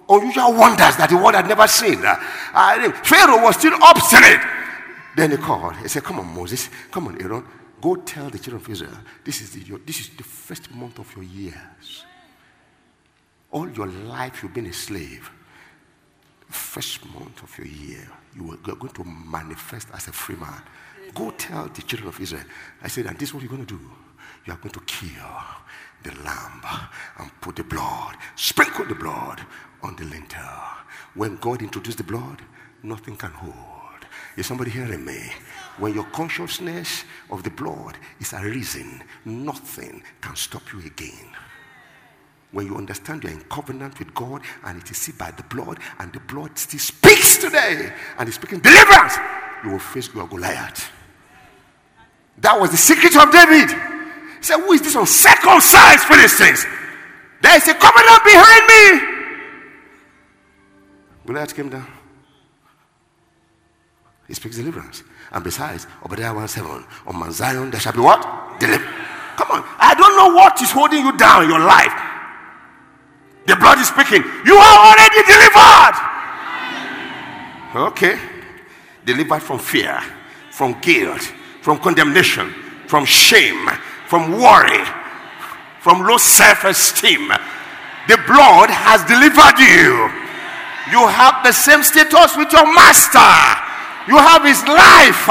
unusual 0.08 0.54
wonders 0.54 0.96
that 0.96 1.10
the 1.10 1.18
world 1.18 1.36
had 1.36 1.50
never 1.50 1.68
seen. 1.68 2.00
Uh, 2.06 2.16
Pharaoh 3.04 3.44
was 3.44 3.58
still 3.58 3.74
obstinate. 3.84 4.40
Then 5.18 5.32
he 5.32 5.38
called. 5.38 5.76
He 5.78 5.90
said, 5.90 6.06
Come 6.06 6.22
on, 6.22 6.34
Moses. 6.34 6.70
Come 6.92 7.10
on, 7.10 7.22
Aaron. 7.22 7.44
Go 7.82 7.96
tell 7.96 8.30
the 8.30 8.38
children 8.38 8.62
of 8.62 8.70
Israel, 8.70 8.98
this 9.24 9.42
is 9.42 9.52
the, 9.52 9.62
your, 9.62 9.80
this 9.80 10.00
is 10.02 10.10
the 10.10 10.24
first 10.24 10.74
month 10.74 11.00
of 11.00 11.14
your 11.16 11.26
years. 11.26 12.06
All 13.52 13.70
your 13.70 13.88
life 13.88 14.44
you've 14.44 14.54
been 14.54 14.68
a 14.68 14.74
slave. 14.74 15.30
First 16.50 17.06
month 17.14 17.42
of 17.44 17.58
your 17.58 17.68
year, 17.68 18.08
you 18.36 18.52
are 18.52 18.76
going 18.76 18.94
to 18.94 19.04
manifest 19.04 19.88
as 19.94 20.08
a 20.08 20.12
free 20.12 20.36
man. 20.36 20.62
Go 21.14 21.32
tell 21.32 21.68
the 21.68 21.82
children 21.82 22.10
of 22.10 22.20
Israel. 22.20 22.44
I 22.82 22.88
said, 22.88 23.06
and 23.06 23.18
this 23.18 23.30
is 23.30 23.34
what 23.34 23.44
you're 23.44 23.52
going 23.52 23.66
to 23.66 23.78
do. 23.78 23.92
You 24.46 24.54
are 24.54 24.58
going 24.58 24.72
to 24.72 24.80
kill 24.82 25.10
the 26.04 26.12
lamb 26.24 26.62
and 27.20 27.42
put 27.42 27.56
the 27.56 27.64
blood, 27.64 28.16
sprinkle 28.36 28.86
the 28.86 28.96
blood 28.96 29.42
on 29.84 29.96
the 29.96 30.06
lintel. 30.06 30.40
When 31.14 31.36
God 31.38 31.62
introduced 31.62 31.98
the 31.98 32.04
blood, 32.04 32.42
nothing 32.84 33.16
can 33.16 33.32
hold. 33.32 34.06
Is 34.38 34.48
somebody 34.48 34.72
hearing 34.72 35.04
me? 35.04 35.32
When 35.80 35.94
your 35.94 36.04
consciousness 36.06 37.06
of 37.32 37.44
the 37.44 37.50
blood 37.50 37.98
is 38.20 38.34
arisen, 38.34 39.02
nothing 39.24 40.04
can 40.22 40.36
stop 40.36 40.74
you 40.74 40.80
again. 40.86 41.30
When 42.52 42.66
you 42.66 42.76
understand 42.76 43.24
you're 43.24 43.32
in 43.32 43.42
covenant 43.42 43.98
with 43.98 44.14
God 44.14 44.42
and 44.66 44.82
it 44.82 44.92
is 44.92 44.98
seen 44.98 45.16
by 45.18 45.32
the 45.32 45.44
blood, 45.44 45.80
and 46.00 46.12
the 46.12 46.20
blood 46.20 46.58
still 46.58 46.80
speaks 46.80 47.38
today 47.38 47.94
and 48.18 48.28
is 48.28 48.36
speaking 48.36 48.60
deliverance, 48.60 49.18
you 49.64 49.72
will 49.72 49.80
face 49.80 50.14
your 50.14 50.28
Goliath. 50.28 50.92
That 52.40 52.60
was 52.60 52.72
the 52.72 52.78
secret 52.78 53.16
of 53.16 53.32
David. 53.32 53.70
He 53.70 54.44
said, 54.44 54.58
Who 54.58 54.74
is 54.74 54.82
this 54.82 54.96
on 54.96 55.06
second 55.06 55.62
sight 55.62 56.00
for 56.00 56.14
uncircumcised 56.14 56.38
Philistines? 56.38 56.66
There 57.42 57.56
is 57.56 57.68
a 57.68 57.74
covenant 57.74 58.24
behind 58.26 58.66
me. 58.68 59.16
Goliath 61.26 61.56
came 61.56 61.70
down. 61.70 61.88
He 64.28 64.34
speaks 64.34 64.58
deliverance. 64.58 65.04
And 65.32 65.44
besides, 65.44 65.86
Obadiah 66.04 66.34
1 66.34 66.48
7, 66.48 66.86
on 67.08 67.16
Mount 67.16 67.34
Zion 67.34 67.70
there 67.70 67.80
shall 67.80 67.94
be 67.94 68.00
what? 68.00 68.22
Deliver. 68.60 68.84
Come 69.38 69.52
on. 69.52 69.64
I 69.78 69.94
don't 69.96 70.18
know 70.18 70.36
what 70.36 70.62
is 70.62 70.72
holding 70.72 71.06
you 71.06 71.16
down 71.18 71.44
in 71.44 71.50
your 71.50 71.60
life. 71.60 71.94
The 73.46 73.56
blood 73.56 73.80
is 73.80 73.88
speaking. 73.88 74.24
You 74.46 74.56
are 74.58 74.78
already 74.90 75.22
delivered. 75.24 75.96
Okay. 77.76 78.20
Delivered 79.06 79.42
from 79.42 79.60
fear, 79.60 80.02
from 80.52 80.80
guilt, 80.82 81.22
from 81.62 81.80
condemnation, 81.80 82.52
from 82.88 83.06
shame, 83.06 83.70
from 84.08 84.34
worry, 84.34 84.84
from 85.80 86.02
low 86.02 86.18
self 86.18 86.66
esteem. 86.66 87.30
The 88.08 88.18
blood 88.26 88.70
has 88.70 89.06
delivered 89.06 89.58
you. 89.62 90.10
You 90.92 91.08
have 91.08 91.44
the 91.46 91.52
same 91.52 91.84
status 91.84 92.36
with 92.36 92.52
your 92.52 92.66
master. 92.74 93.69
You 94.08 94.18
have 94.18 94.44
his 94.44 94.64
life. 94.64 95.28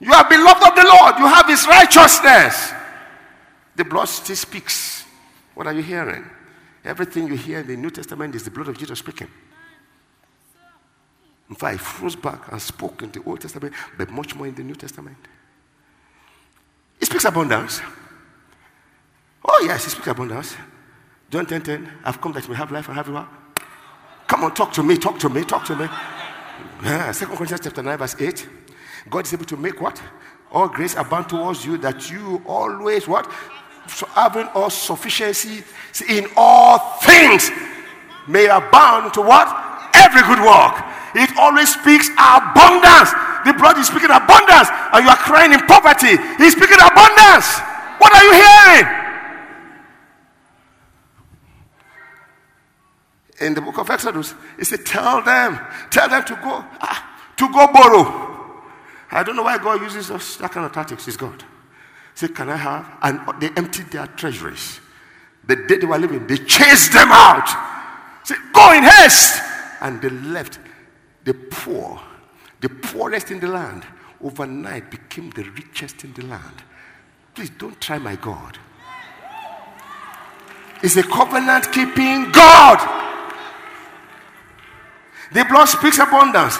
You 0.00 0.12
are 0.12 0.28
beloved 0.28 0.62
of 0.62 0.74
the 0.74 0.84
Lord. 0.84 1.18
You 1.18 1.26
have 1.26 1.46
his 1.46 1.66
righteousness. 1.66 2.72
The 3.74 3.84
blood 3.84 4.06
still 4.06 4.36
speaks. 4.36 5.04
What 5.54 5.66
are 5.66 5.72
you 5.72 5.82
hearing? 5.82 6.24
Everything 6.84 7.26
you 7.28 7.36
hear 7.36 7.60
in 7.60 7.66
the 7.66 7.76
New 7.76 7.90
Testament 7.90 8.34
is 8.34 8.44
the 8.44 8.50
blood 8.50 8.68
of 8.68 8.76
Jesus 8.76 8.98
speaking. 8.98 9.28
In 11.48 11.56
fact, 11.56 11.72
he 11.72 11.78
froze 11.78 12.16
back 12.16 12.50
and 12.52 12.60
spoke 12.60 13.02
in 13.02 13.10
the 13.10 13.22
Old 13.24 13.40
Testament, 13.40 13.74
but 13.96 14.10
much 14.10 14.34
more 14.34 14.46
in 14.46 14.54
the 14.54 14.62
New 14.62 14.74
Testament. 14.74 15.16
He 16.98 17.06
speaks 17.06 17.24
abundance. 17.24 17.80
Oh, 19.44 19.64
yes, 19.66 19.84
he 19.84 19.90
speaks 19.90 20.06
abundance. 20.06 20.56
John 21.30 21.46
10 21.46 21.62
10, 21.62 21.92
I've 22.04 22.20
come 22.20 22.32
that 22.32 22.48
we 22.48 22.56
have 22.56 22.70
life 22.70 22.88
and 22.88 22.96
have 22.96 23.08
it 23.08 23.26
Come 24.26 24.44
on, 24.44 24.54
talk 24.54 24.72
to 24.72 24.82
me, 24.82 24.96
talk 24.96 25.18
to 25.18 25.28
me, 25.28 25.44
talk 25.44 25.64
to 25.66 25.76
me. 25.76 25.86
Yeah, 26.82 27.12
Second 27.12 27.36
Corinthians 27.36 27.60
chapter 27.62 27.82
9, 27.82 27.98
verse 27.98 28.16
8. 28.20 28.48
God 29.10 29.26
is 29.26 29.32
able 29.34 29.44
to 29.46 29.56
make 29.56 29.80
what? 29.80 30.00
All 30.50 30.68
grace 30.68 30.94
abound 30.96 31.28
towards 31.28 31.64
you 31.64 31.76
that 31.78 32.10
you 32.10 32.42
always 32.46 33.06
what? 33.06 33.30
So 33.88 34.06
having 34.14 34.48
all 34.54 34.70
sufficiency 34.70 35.62
in 36.08 36.26
all 36.36 36.78
things 37.02 37.50
may 38.26 38.46
abound 38.46 39.12
to 39.14 39.20
what? 39.20 39.48
Every 39.94 40.22
good 40.22 40.40
work. 40.40 40.82
It 41.14 41.36
always 41.38 41.74
speaks 41.74 42.08
abundance. 42.16 43.12
The 43.44 43.52
blood 43.52 43.78
is 43.78 43.86
speaking 43.86 44.10
abundance, 44.10 44.68
and 44.92 45.04
you 45.04 45.10
are 45.10 45.20
crying 45.20 45.52
in 45.52 45.60
poverty. 45.66 46.16
He's 46.40 46.56
speaking 46.56 46.80
abundance. 46.80 47.60
What 48.00 48.10
are 48.14 48.24
you 48.24 48.32
hearing? 48.32 49.03
In 53.40 53.54
the 53.54 53.60
book 53.60 53.78
of 53.78 53.90
Exodus, 53.90 54.34
he 54.58 54.64
said, 54.64 54.86
Tell 54.86 55.22
them, 55.22 55.58
tell 55.90 56.08
them 56.08 56.24
to 56.24 56.34
go, 56.34 56.64
ah, 56.80 57.32
to 57.36 57.48
go 57.52 57.66
borrow. 57.72 58.62
I 59.10 59.22
don't 59.22 59.36
know 59.36 59.42
why 59.42 59.58
God 59.58 59.80
uses 59.80 60.08
those, 60.08 60.36
that 60.38 60.50
kind 60.50 60.66
of 60.66 60.72
tactics. 60.72 61.04
He's 61.04 61.16
God. 61.16 61.42
He 61.42 61.46
said, 62.14 62.34
Can 62.34 62.48
I 62.48 62.56
have? 62.56 62.98
And 63.02 63.40
they 63.40 63.50
emptied 63.56 63.90
their 63.90 64.06
treasuries. 64.06 64.80
The 65.46 65.56
day 65.56 65.78
they 65.78 65.86
were 65.86 65.98
living, 65.98 66.26
they 66.26 66.38
chased 66.38 66.92
them 66.92 67.08
out. 67.10 67.48
Said, 68.24 68.38
Go 68.52 68.72
in 68.72 68.84
haste. 68.84 69.40
And 69.80 70.00
they 70.00 70.08
left 70.08 70.58
the 71.24 71.34
poor, 71.34 72.00
the 72.60 72.68
poorest 72.68 73.30
in 73.30 73.40
the 73.40 73.48
land, 73.48 73.84
overnight 74.22 74.90
became 74.90 75.30
the 75.30 75.44
richest 75.44 76.04
in 76.04 76.12
the 76.14 76.24
land. 76.24 76.62
Please 77.34 77.50
don't 77.50 77.78
try 77.80 77.98
my 77.98 78.16
God. 78.16 78.58
It's 80.82 80.96
a 80.96 81.02
covenant 81.02 81.72
keeping 81.72 82.30
God. 82.30 83.04
The 85.34 85.44
blood 85.44 85.66
speaks 85.66 85.98
abundance. 85.98 86.58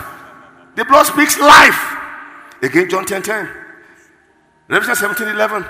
The 0.75 0.85
blood 0.85 1.05
speaks 1.05 1.39
life. 1.39 1.97
Again, 2.61 2.91
John 2.91 3.07
10 3.07 3.23
10. 3.23 3.49
Revelation 4.69 4.97
17 4.97 5.29
11. 5.29 5.65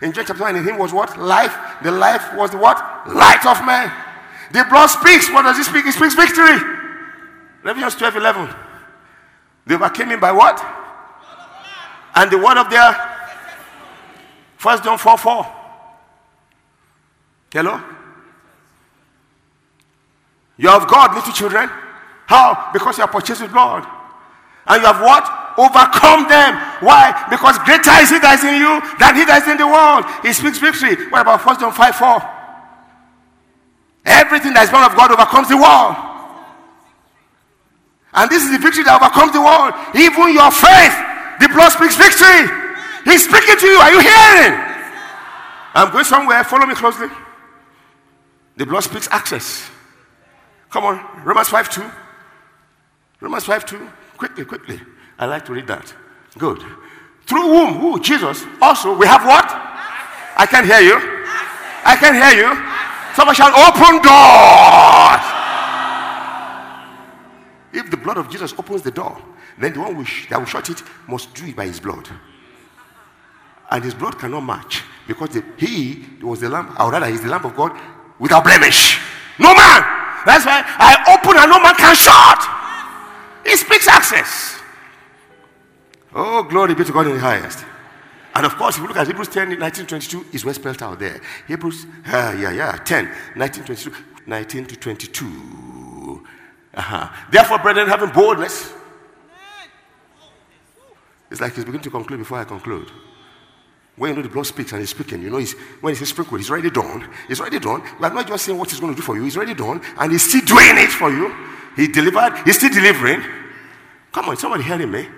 In 0.00 0.12
John 0.12 0.24
chapter 0.26 0.42
9, 0.44 0.56
in 0.56 0.64
him 0.64 0.78
was 0.78 0.94
what? 0.94 1.18
Life. 1.18 1.54
The 1.82 1.90
life 1.90 2.34
was 2.34 2.52
what? 2.56 2.78
Light 3.06 3.44
of 3.44 3.64
man. 3.66 3.92
The 4.52 4.64
blood 4.70 4.86
speaks. 4.86 5.30
What 5.30 5.42
does 5.42 5.58
it 5.58 5.64
speak? 5.64 5.84
It 5.84 5.92
speaks 5.92 6.14
victory. 6.14 6.56
Revelation 7.62 7.98
12 7.98 8.16
11. 8.16 8.48
They 9.66 9.74
overcame 9.74 10.08
him 10.08 10.20
by 10.20 10.32
what? 10.32 10.64
And 12.14 12.30
the 12.30 12.38
word 12.38 12.56
of 12.56 12.70
their 12.70 12.94
First 14.56 14.82
John 14.82 14.96
4 14.96 15.18
4. 15.18 15.46
Hello? 17.52 17.80
You 20.56 20.68
have 20.68 20.88
God, 20.88 21.14
little 21.14 21.32
children. 21.32 21.70
How? 22.30 22.70
Because 22.72 22.96
you 22.96 23.02
are 23.02 23.10
purchased 23.10 23.42
with 23.42 23.50
blood. 23.50 23.82
And 24.70 24.78
you 24.78 24.86
have 24.86 25.02
what? 25.02 25.26
Overcome 25.58 26.30
them. 26.30 26.54
Why? 26.78 27.10
Because 27.26 27.58
greater 27.66 27.90
is 27.98 28.06
he 28.06 28.22
that 28.22 28.38
is 28.38 28.46
in 28.46 28.54
you 28.54 28.78
than 29.02 29.18
he 29.18 29.26
that 29.26 29.42
is 29.42 29.50
in 29.50 29.58
the 29.58 29.66
world. 29.66 30.06
He 30.22 30.30
speaks 30.30 30.62
victory. 30.62 30.94
What 31.10 31.26
about 31.26 31.42
1 31.42 31.58
John 31.58 31.74
5 31.74 31.82
4? 31.90 32.22
Everything 34.22 34.54
that 34.54 34.62
is 34.62 34.70
born 34.70 34.86
of 34.86 34.94
God 34.94 35.10
overcomes 35.10 35.50
the 35.50 35.58
world. 35.58 35.98
And 38.14 38.30
this 38.30 38.46
is 38.46 38.54
the 38.54 38.62
victory 38.62 38.86
that 38.86 38.94
overcomes 38.94 39.34
the 39.34 39.42
world. 39.42 39.74
Even 39.98 40.30
your 40.30 40.54
faith, 40.54 40.94
the 41.42 41.50
blood 41.50 41.74
speaks 41.74 41.98
victory. 41.98 42.46
He's 43.10 43.26
speaking 43.26 43.58
to 43.58 43.66
you. 43.66 43.78
Are 43.82 43.90
you 43.90 44.06
hearing? 44.06 44.54
I'm 45.74 45.90
going 45.90 46.06
somewhere. 46.06 46.46
Follow 46.46 46.70
me 46.70 46.78
closely. 46.78 47.10
The 48.54 48.70
blood 48.70 48.86
speaks 48.86 49.10
access. 49.10 49.66
Come 50.70 50.86
on, 50.86 51.02
Romans 51.26 51.50
5 51.50 51.74
2. 51.74 51.82
Romans 53.20 53.44
5 53.44 53.66
2. 53.66 53.88
Quickly, 54.16 54.44
quickly. 54.44 54.80
I 55.18 55.26
like 55.26 55.44
to 55.46 55.52
read 55.52 55.66
that. 55.66 55.94
Good. 56.38 56.62
Through 57.26 57.42
whom, 57.42 57.74
who? 57.74 58.00
Jesus. 58.00 58.44
Also, 58.60 58.96
we 58.96 59.06
have 59.06 59.24
what? 59.24 59.44
I 60.36 60.46
can't 60.46 60.66
hear 60.66 60.80
you. 60.80 60.96
I 61.84 61.96
can't 61.96 62.16
hear 62.16 62.34
you. 62.42 62.50
Someone 63.14 63.34
shall 63.34 63.52
open 63.52 64.00
doors. 64.02 65.24
If 67.72 67.90
the 67.90 67.96
blood 67.96 68.18
of 68.18 68.30
Jesus 68.30 68.52
opens 68.58 68.82
the 68.82 68.90
door, 68.90 69.20
then 69.58 69.72
the 69.74 69.80
one 69.80 70.06
that 70.30 70.38
will 70.38 70.46
shut 70.46 70.70
it 70.70 70.82
must 71.06 71.34
do 71.34 71.46
it 71.46 71.56
by 71.56 71.66
his 71.66 71.78
blood. 71.78 72.08
And 73.70 73.84
his 73.84 73.94
blood 73.94 74.18
cannot 74.18 74.40
match 74.40 74.82
because 75.06 75.30
the, 75.30 75.44
he 75.56 76.04
was 76.22 76.40
the 76.40 76.48
lamb, 76.48 76.74
or 76.80 76.90
rather, 76.90 77.06
he's 77.06 77.22
the 77.22 77.28
lamb 77.28 77.44
of 77.44 77.54
God 77.54 77.78
without 78.18 78.42
blemish. 78.42 78.98
No 79.38 79.54
man. 79.54 79.82
That's 80.26 80.44
why 80.44 80.64
I 80.66 81.16
open 81.16 81.36
and 81.38 81.50
no 81.50 81.60
man 81.62 81.74
can 81.74 81.94
shut. 81.94 82.59
He 83.44 83.56
speaks 83.56 83.88
access. 83.88 84.60
Oh, 86.14 86.42
glory 86.42 86.74
be 86.74 86.84
to 86.84 86.92
God 86.92 87.06
in 87.06 87.14
the 87.14 87.20
highest. 87.20 87.64
And 88.34 88.46
of 88.46 88.56
course, 88.56 88.76
if 88.76 88.82
you 88.82 88.88
look 88.88 88.96
at 88.96 89.06
Hebrews 89.06 89.28
10, 89.28 89.58
1922, 89.58 90.26
is 90.32 90.44
well 90.44 90.54
spelled 90.54 90.82
out 90.82 90.98
there. 90.98 91.20
Hebrews, 91.48 91.86
uh, 92.06 92.36
yeah, 92.38 92.52
yeah, 92.52 92.76
10, 92.84 93.06
1922, 93.36 93.92
19 94.26 94.66
to 94.66 94.76
22. 94.76 96.26
Uh-huh. 96.72 97.08
Therefore, 97.30 97.58
brethren, 97.58 97.88
having 97.88 98.10
boldness. 98.10 98.72
It's 101.30 101.40
like 101.40 101.54
he's 101.54 101.64
beginning 101.64 101.82
to 101.82 101.90
conclude 101.90 102.20
before 102.20 102.38
I 102.38 102.44
conclude. 102.44 102.90
When 103.96 104.10
you 104.10 104.16
know 104.16 104.22
the 104.22 104.28
blood 104.28 104.46
speaks 104.46 104.72
and 104.72 104.80
he's 104.80 104.90
speaking, 104.90 105.22
you 105.22 105.30
know 105.30 105.38
he's, 105.38 105.52
when 105.80 105.94
he's 105.94 106.08
sprinkled, 106.08 106.40
he's 106.40 106.50
already 106.50 106.70
done. 106.70 107.08
He's 107.28 107.40
already 107.40 107.58
done. 107.58 107.82
We 107.98 108.06
are 108.06 108.14
not 108.14 108.26
just 108.26 108.44
saying 108.44 108.58
what 108.58 108.70
he's 108.70 108.80
going 108.80 108.94
to 108.94 109.00
do 109.00 109.04
for 109.04 109.16
you. 109.16 109.24
He's 109.24 109.36
already 109.36 109.54
done. 109.54 109.80
And 109.98 110.12
he's 110.12 110.26
still 110.28 110.44
doing 110.44 110.78
it 110.78 110.90
for 110.90 111.10
you. 111.10 111.34
He 111.76 111.88
delivered. 111.88 112.42
He's 112.44 112.56
still 112.56 112.70
delivering. 112.72 113.22
Come 114.12 114.28
on, 114.28 114.36
somebody 114.36 114.64
hearing 114.64 114.90
me? 114.90 115.08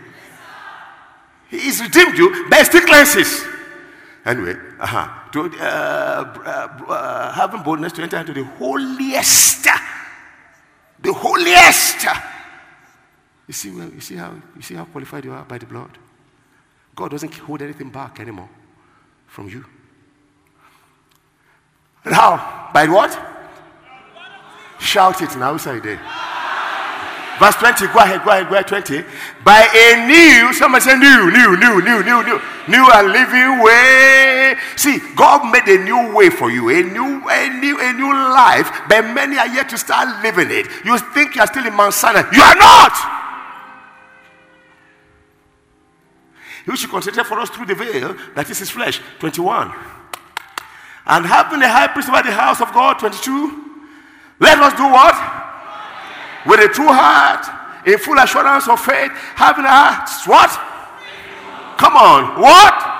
He's 1.48 1.80
redeemed 1.80 2.16
you, 2.16 2.46
but 2.48 2.64
still 2.64 2.86
cleanses. 2.86 3.44
Anyway, 4.24 4.56
uh-huh. 4.78 5.30
to, 5.32 5.44
uh, 5.58 5.64
uh, 5.64 6.92
uh, 6.92 7.32
having 7.32 7.62
boldness 7.62 7.92
to 7.92 8.02
enter 8.02 8.18
into 8.18 8.32
the 8.32 8.44
holiest, 8.44 9.66
the 11.00 11.12
holiest. 11.12 12.06
You 13.48 13.52
see, 13.52 13.70
you 13.70 14.00
see 14.00 14.14
how 14.14 14.32
you 14.54 14.62
see 14.62 14.74
how 14.74 14.84
qualified 14.84 15.24
you 15.24 15.32
are 15.32 15.44
by 15.44 15.58
the 15.58 15.66
blood. 15.66 15.98
God 16.94 17.10
doesn't 17.10 17.34
hold 17.34 17.62
anything 17.62 17.90
back 17.90 18.20
anymore 18.20 18.48
from 19.26 19.48
you. 19.48 19.64
And 22.04 22.14
how? 22.14 22.70
By 22.72 22.86
what? 22.86 23.18
Shout 24.80 25.20
it 25.22 25.36
now, 25.36 25.56
say 25.56 25.78
it. 25.78 25.98
Verse 27.42 27.56
20, 27.56 27.86
go 27.88 27.98
ahead, 27.98 28.22
go 28.24 28.30
ahead, 28.30 28.48
go 28.48 28.54
ahead, 28.54 28.68
20. 28.68 29.02
By 29.42 29.66
a 29.66 30.06
new, 30.06 30.52
somebody 30.52 30.84
say 30.84 30.94
new, 30.94 31.26
new, 31.26 31.56
new, 31.58 31.82
new, 31.82 31.98
new, 32.04 32.22
new, 32.22 32.40
new 32.68 32.86
and 32.94 33.10
living 33.10 33.58
way. 33.60 34.54
See, 34.76 35.00
God 35.16 35.50
made 35.50 35.66
a 35.66 35.82
new 35.82 36.14
way 36.14 36.30
for 36.30 36.52
you, 36.52 36.70
a 36.70 36.84
new, 36.84 37.28
a 37.28 37.48
new, 37.58 37.80
a 37.80 37.92
new 37.94 38.14
life, 38.14 38.70
but 38.88 39.02
many 39.12 39.38
are 39.38 39.48
yet 39.48 39.68
to 39.70 39.76
start 39.76 40.22
living 40.22 40.52
it. 40.52 40.68
You 40.84 40.96
think 40.98 41.34
you 41.34 41.40
are 41.40 41.48
still 41.48 41.66
in 41.66 41.74
Mount 41.74 41.94
Sinai. 41.94 42.22
You 42.32 42.42
are 42.42 42.54
not. 42.54 42.92
He 46.64 46.76
should 46.76 46.90
consider 46.90 47.24
for 47.24 47.40
us 47.40 47.50
through 47.50 47.66
the 47.66 47.74
veil 47.74 48.14
that 48.36 48.48
is 48.50 48.60
his 48.60 48.70
flesh. 48.70 49.00
21. 49.18 49.72
And 51.06 51.26
having 51.26 51.60
a 51.60 51.68
high 51.68 51.88
priest 51.88 52.08
over 52.08 52.22
the 52.22 52.30
house 52.30 52.60
of 52.60 52.72
God. 52.72 53.00
22. 53.00 53.80
Let 54.38 54.58
us 54.58 54.74
do 54.74 54.84
what? 54.84 55.41
With 56.46 56.60
a 56.60 56.68
true 56.68 56.88
heart, 56.88 57.46
in 57.86 57.98
full 57.98 58.18
assurance 58.18 58.68
of 58.68 58.80
faith, 58.80 59.10
having 59.34 59.64
a 59.64 59.68
heart. 59.68 60.08
What? 60.26 60.50
Come 61.78 61.96
on. 61.96 62.40
What? 62.40 62.92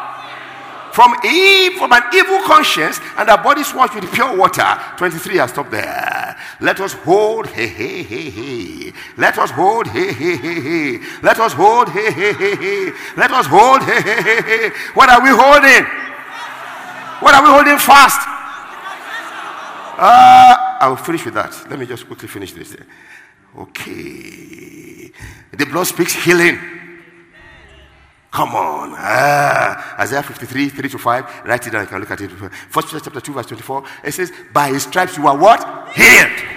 from 0.93 1.15
evil, 1.25 1.79
from 1.79 1.93
an 1.93 2.03
evil 2.15 2.41
conscience, 2.43 3.01
and 3.17 3.29
our 3.29 3.43
bodies 3.43 3.75
washed 3.75 3.95
with 3.95 4.13
pure 4.13 4.37
water. 4.37 4.79
23, 4.99 5.41
I 5.41 5.47
stop 5.47 5.71
there. 5.71 6.37
Let 6.61 6.81
us 6.81 6.93
hold, 6.93 7.47
hey, 7.47 7.67
hey, 7.67 8.03
hey, 8.03 8.31
hey. 8.31 8.93
Let 9.17 9.39
us 9.39 9.51
hold, 9.51 9.87
hey, 9.89 10.13
hey, 10.13 10.37
hey, 10.37 10.61
hey. 10.61 11.01
Let 11.23 11.41
us 11.41 11.55
hold, 11.55 11.89
hey, 11.89 12.13
hey, 12.13 12.33
hey, 12.35 12.57
hey. 12.57 12.93
Let 13.17 13.31
us 13.31 13.47
hold, 13.47 13.83
hey, 13.83 14.03
hey, 14.03 14.23
hey, 14.23 14.43
hey. 14.43 14.71
What 14.93 15.09
are 15.09 15.23
we 15.23 15.31
holding? 15.31 15.85
What 17.21 17.35
are 17.35 17.43
we 17.43 17.49
holding 17.49 17.79
fast? 17.79 18.21
Uh, 19.99 20.79
I 20.81 20.89
will 20.89 20.97
finish 20.97 21.25
with 21.25 21.35
that. 21.35 21.71
Let 21.71 21.79
me 21.79 21.87
just 21.87 22.07
quickly 22.07 22.29
finish 22.29 22.53
this. 22.53 22.77
Okay. 23.57 25.13
The 25.53 25.67
blood 25.67 25.87
speaks 25.87 26.15
healing. 26.15 26.59
Come 28.31 28.55
on. 28.55 28.95
Ah. 28.97 29.97
Isaiah 30.01 30.23
53, 30.23 30.71
3 30.71 30.89
to 30.89 30.99
5. 30.99 31.43
Write 31.45 31.67
it 31.67 31.71
down. 31.71 31.83
You 31.83 31.87
can 31.89 32.01
look 32.01 32.11
at 32.11 32.21
it. 32.23 32.31
First 32.31 32.89
Peter 32.89 33.01
chapter 33.01 33.21
2, 33.21 33.33
verse 33.33 33.47
24. 33.47 33.85
It 34.05 34.13
says, 34.13 34.33
By 34.55 34.69
his 34.69 34.85
stripes 34.85 35.19
you 35.19 35.27
are 35.27 35.37
what? 35.37 35.61
Healed. 35.95 36.49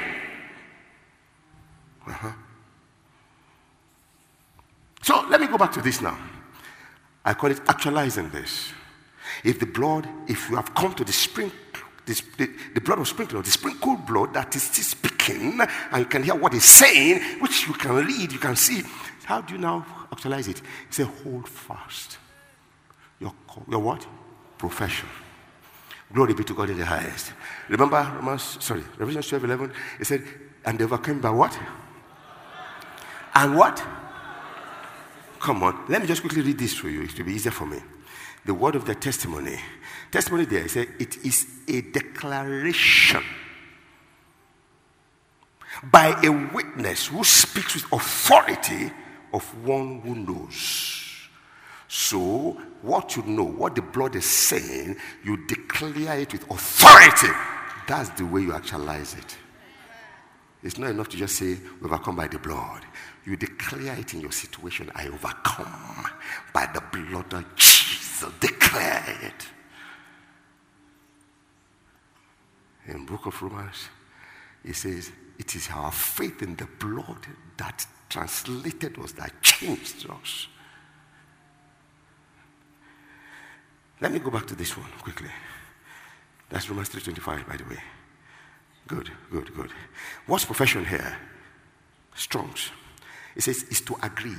Uh-huh. 2.08 2.32
So 5.02 5.26
let 5.30 5.42
me 5.42 5.48
go 5.48 5.58
back 5.58 5.74
to 5.74 5.82
this 5.82 6.02
now. 6.02 6.18
I 7.26 7.34
call 7.34 7.52
it 7.52 7.60
actualizing 7.68 8.30
this. 8.30 8.72
If 9.44 9.60
the 9.60 9.66
blood, 9.66 10.08
if 10.28 10.50
you 10.50 10.56
have 10.56 10.74
come 10.74 10.94
to 10.94 11.04
the 11.04 11.12
spring, 11.12 11.52
the, 12.06 12.22
the, 12.38 12.50
the 12.76 12.82
blood 12.82 13.00
of 13.00 13.08
sprinkler, 13.08 13.42
the 13.42 13.52
sprinkled 13.52 14.06
blood 14.06 14.34
that 14.34 14.56
is 14.56 14.64
still 14.64 14.84
and 15.30 15.68
you 15.98 16.06
can 16.06 16.24
hear 16.24 16.36
what 16.36 16.54
he's 16.54 16.66
saying, 16.66 17.40
which 17.40 17.68
you 17.68 17.74
can 17.74 18.06
read, 18.06 18.32
you 18.32 18.40
can 18.40 18.56
see. 18.56 18.84
How 19.26 19.42
do 19.42 19.54
you 19.54 19.60
now 19.60 19.86
actualize 20.12 20.48
it. 20.48 20.60
He 20.60 20.94
said, 20.94 21.08
hold 21.24 21.48
fast. 21.48 22.18
Your, 23.20 23.34
your 23.70 23.80
what? 23.80 24.06
Profession. 24.58 25.10
Glory 26.14 26.34
be 26.34 26.44
to 26.44 26.54
God 26.54 26.70
in 26.70 26.78
the 26.78 26.86
highest. 26.86 27.34
Remember 27.68 27.98
Romans, 28.16 28.58
sorry, 28.64 28.84
Revelation 28.98 29.40
12 29.40 29.44
11, 29.44 29.74
it 30.00 30.06
said, 30.06 30.24
and 30.64 30.80
they 30.80 30.84
overcame 30.84 31.20
by 31.20 31.30
what? 31.30 31.58
And 33.34 33.58
what? 33.58 33.84
Come 35.40 35.64
on, 35.64 35.86
let 35.90 36.02
me 36.02 36.08
just 36.08 36.22
quickly 36.22 36.42
read 36.42 36.58
this 36.58 36.74
for 36.74 36.90
you. 36.90 37.04
It 37.04 37.18
will 37.18 37.26
be 37.26 37.34
easier 37.34 37.52
for 37.52 37.66
me. 37.66 37.80
The 38.46 38.54
word 38.54 38.76
of 38.76 38.86
the 38.86 38.96
testimony. 38.96 39.60
Testimony 40.12 40.46
there, 40.46 40.66
it 40.66 40.72
said, 40.72 40.88
it 41.00 41.18
is 41.26 41.48
a 41.68 41.82
declaration 41.82 43.24
by 45.84 46.20
a 46.24 46.30
witness 46.54 47.08
who 47.08 47.24
speaks 47.24 47.76
with 47.76 47.92
authority 47.92 48.92
of 49.34 49.66
one 49.66 50.02
who 50.02 50.16
knows. 50.16 51.02
So, 51.88 52.58
what 52.82 53.16
you 53.16 53.24
know, 53.24 53.44
what 53.44 53.76
the 53.76 53.82
blood 53.82 54.16
is 54.16 54.26
saying, 54.26 54.98
you 55.24 55.46
declare 55.48 56.20
it 56.20 56.34
with 56.34 56.50
authority. 56.50 57.34
That's 57.88 58.10
the 58.10 58.26
way 58.26 58.42
you 58.42 58.54
actualize 58.54 59.14
it. 59.14 59.38
It's 60.64 60.80
not 60.80 60.90
enough 60.90 61.10
to 61.10 61.18
just 61.18 61.36
say, 61.36 61.58
overcome 61.84 62.16
by 62.16 62.28
the 62.28 62.40
blood. 62.40 62.82
You 63.26 63.36
declare 63.36 63.98
it 64.00 64.14
in 64.14 64.22
your 64.22 64.32
situation. 64.32 64.92
I 64.96 65.08
overcome 65.08 66.06
by 66.54 66.68
the 66.74 66.82
blood 66.92 67.34
of 67.34 67.56
Jesus. 67.56 68.32
Declare 68.40 69.18
it. 69.22 69.48
In 72.88 73.06
book 73.06 73.26
of 73.28 73.42
Romans, 73.42 73.90
it 74.64 74.76
says, 74.76 75.12
it 75.38 75.56
is 75.56 75.70
our 75.74 75.92
faith 75.92 76.42
in 76.42 76.56
the 76.56 76.68
blood 76.80 77.28
that 77.58 77.86
translated 78.10 78.98
us, 79.00 79.12
that 79.14 79.42
changed 79.42 80.10
us. 80.10 80.48
Let 84.02 84.12
me 84.12 84.20
go 84.20 84.30
back 84.30 84.46
to 84.48 84.56
this 84.56 84.78
one 84.78 84.90
quickly. 85.02 85.30
That's 86.50 86.70
Romans 86.70 86.90
3.25, 86.90 87.48
by 87.48 87.58
the 87.58 87.64
way. 87.64 87.80
Good, 88.88 89.10
good, 89.32 89.54
good. 89.56 89.72
What's 90.28 90.46
profession 90.46 90.86
here? 90.86 91.18
Strong's. 92.14 92.72
It 93.36 93.44
says, 93.44 93.64
is 93.64 93.82
to 93.82 93.96
agree, 94.02 94.36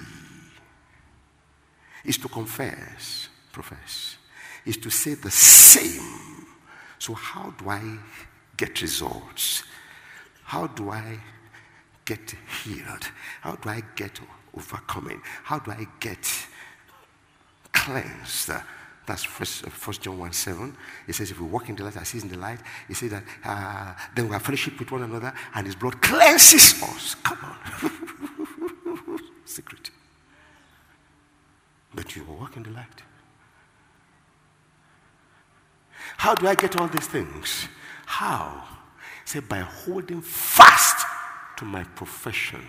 is 2.05 2.17
to 2.19 2.29
confess, 2.29 3.29
profess, 3.53 4.17
is 4.65 4.77
to 4.79 4.91
say 4.91 5.15
the 5.15 5.31
same. 5.31 6.47
So, 6.99 7.13
how 7.13 7.51
do 7.59 7.69
I 7.69 7.99
get 8.57 8.81
results? 8.81 9.65
How 10.47 10.69
do 10.69 10.91
I 10.91 11.19
get 12.05 12.35
healed? 12.63 13.11
How 13.41 13.57
do 13.57 13.69
I 13.69 13.83
get 13.97 14.21
overcoming? 14.57 15.21
How 15.43 15.59
do 15.59 15.73
I 15.73 15.89
get 15.99 16.25
cleansed? 17.73 18.53
That's 19.07 19.25
first, 19.25 19.67
uh, 19.67 19.71
first 19.71 20.03
John 20.03 20.19
1 20.19 20.33
7. 20.33 20.77
It 21.09 21.15
says, 21.15 21.33
if 21.33 21.41
we 21.41 21.49
walk 21.49 21.69
in 21.69 21.75
the 21.75 21.83
light 21.83 21.97
as 21.97 22.11
he's 22.11 22.23
in 22.23 22.29
the 22.29 22.39
light, 22.39 22.61
he 22.87 22.95
says 22.95 23.11
that 23.11 23.25
uh, 23.45 23.95
then 24.15 24.27
we 24.27 24.33
have 24.33 24.43
fellowship 24.43 24.79
with 24.79 24.91
one 24.93 25.03
another 25.03 25.35
and 25.55 25.67
his 25.67 25.75
blood 25.75 26.01
cleanses 26.01 26.81
us. 26.81 27.17
Come 27.17 27.39
on. 27.43 27.91
Secret. 29.45 29.91
But 31.93 32.15
you 32.15 32.23
will 32.23 32.37
walk 32.37 32.57
in 32.57 32.63
the 32.63 32.71
light. 32.71 33.03
How 36.19 36.37
do 36.37 36.47
I 36.47 36.55
get 36.55 36.81
all 36.81 36.87
these 36.87 37.09
things? 37.09 37.67
How? 38.07 38.76
Say, 39.27 39.41
by 39.41 39.59
holding 39.59 40.23
fast 40.23 41.05
to 41.59 41.65
my 41.65 41.85
profession 41.85 42.61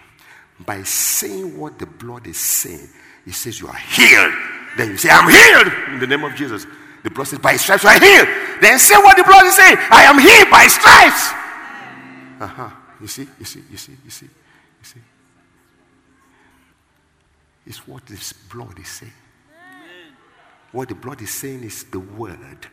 by 0.59 0.81
saying 0.83 1.57
what 1.57 1.77
the 1.77 1.85
blood 1.85 2.25
is 2.25 2.39
saying. 2.39 2.89
He 3.25 3.31
says, 3.31 3.59
You 3.59 3.67
are 3.67 3.77
healed. 3.77 4.33
Then 4.75 4.91
you 4.91 4.97
say, 4.97 5.09
I'm 5.11 5.29
healed 5.29 5.93
in 5.93 5.99
the 5.99 6.07
name 6.07 6.23
of 6.23 6.35
Jesus. 6.35 6.65
The 7.03 7.11
blood 7.11 7.27
says, 7.27 7.39
By 7.39 7.55
stripes 7.57 7.83
you 7.83 7.89
are 7.89 7.99
healed. 7.99 8.27
Then 8.59 8.79
say 8.79 8.95
what 8.95 9.15
the 9.15 9.23
blood 9.23 9.45
is 9.45 9.55
saying. 9.55 9.77
I 9.91 10.03
am 10.03 10.17
healed 10.17 10.49
by 10.49 10.65
stripes. 10.67 11.29
Uh-huh. 12.39 12.69
You 13.01 13.07
see, 13.07 13.27
you 13.37 13.45
see, 13.45 13.61
you 13.69 13.77
see, 13.77 13.91
you 14.03 14.09
see, 14.09 14.25
you 14.25 14.83
see. 14.83 14.99
It's 17.67 17.87
what 17.87 18.05
this 18.07 18.33
blood 18.33 18.79
is 18.79 18.87
saying. 18.87 19.11
What 20.71 20.89
the 20.89 20.95
blood 20.95 21.21
is 21.21 21.31
saying 21.31 21.63
is 21.63 21.83
the 21.83 21.99
word. 21.99 22.39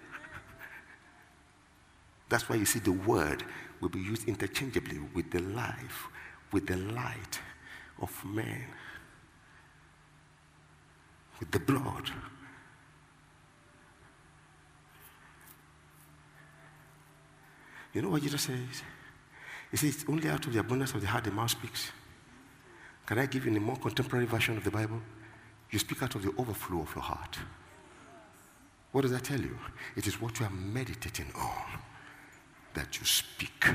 That's 2.31 2.49
why 2.49 2.57
you 2.57 2.65
see 2.65 2.79
the 2.79 2.93
word 2.93 3.45
will 3.85 3.91
be 3.91 4.01
used 4.01 4.27
interchangeably 4.27 4.99
with 5.15 5.31
the 5.31 5.41
life, 5.41 6.09
with 6.53 6.67
the 6.67 6.77
light 6.77 7.39
of 8.01 8.25
man, 8.25 8.65
with 11.39 11.51
the 11.51 11.61
blood. 11.61 12.11
You 17.93 18.01
know 18.01 18.09
what 18.09 18.23
Jesus 18.23 18.41
says? 18.41 18.83
He 19.71 19.77
says, 19.77 19.97
it's 19.97 20.05
only 20.09 20.31
out 20.31 20.47
of 20.47 20.55
the 20.55 20.61
abundance 20.61 20.95
of 20.95 21.03
the 21.03 21.07
heart 21.07 21.25
the 21.25 21.31
mouth 21.31 21.51
speaks. 21.51 21.93
Can 23.05 23.19
I 23.19 23.27
give 23.27 23.45
you 23.45 23.55
a 23.55 23.61
more 23.61 23.77
contemporary 23.77 24.25
version 24.25 24.57
of 24.57 24.65
the 24.65 24.71
Bible? 24.71 25.01
You 25.71 25.79
speak 25.79 26.03
out 26.03 26.15
of 26.15 26.23
the 26.23 26.33
overflow 26.39 26.81
of 26.81 26.95
your 26.95 27.05
heart. 27.05 27.37
What 28.93 29.03
does 29.03 29.11
that 29.11 29.25
tell 29.25 29.41
you? 29.41 29.59
It 29.95 30.07
is 30.07 30.21
what 30.23 30.41
you 30.41 30.47
are 30.47 30.51
meditating 30.51 31.31
on 31.37 31.81
that 32.75 32.99
you 32.99 33.07
speak. 33.07 33.67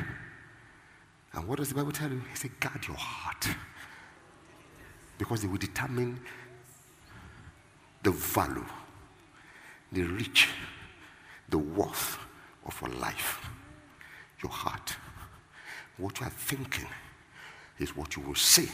And 1.34 1.48
what 1.48 1.58
does 1.58 1.70
the 1.70 1.76
Bible 1.76 1.92
tell 1.92 2.10
you? 2.10 2.22
He 2.30 2.36
said, 2.36 2.60
guard 2.60 2.88
your 2.88 2.98
heart. 2.98 3.48
Because 5.18 5.42
they 5.42 5.48
will 5.48 5.58
determine 5.58 6.20
the 8.04 8.12
value, 8.12 8.66
the 9.92 10.04
reach, 10.04 10.48
the 11.50 11.58
worth 11.58 12.18
of 12.66 12.82
your 12.82 12.92
life. 12.92 13.50
Your 14.42 14.52
heart. 14.52 14.96
What 15.98 16.20
you 16.20 16.28
are 16.28 16.32
thinking 16.32 16.88
is 17.78 17.96
what 17.96 18.16
you 18.16 18.22
will 18.22 18.36
say. 18.36 18.68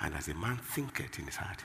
And 0.00 0.14
as 0.14 0.28
a 0.28 0.34
man 0.34 0.56
thinketh 0.56 1.18
in 1.18 1.26
his 1.26 1.36
heart, 1.36 1.58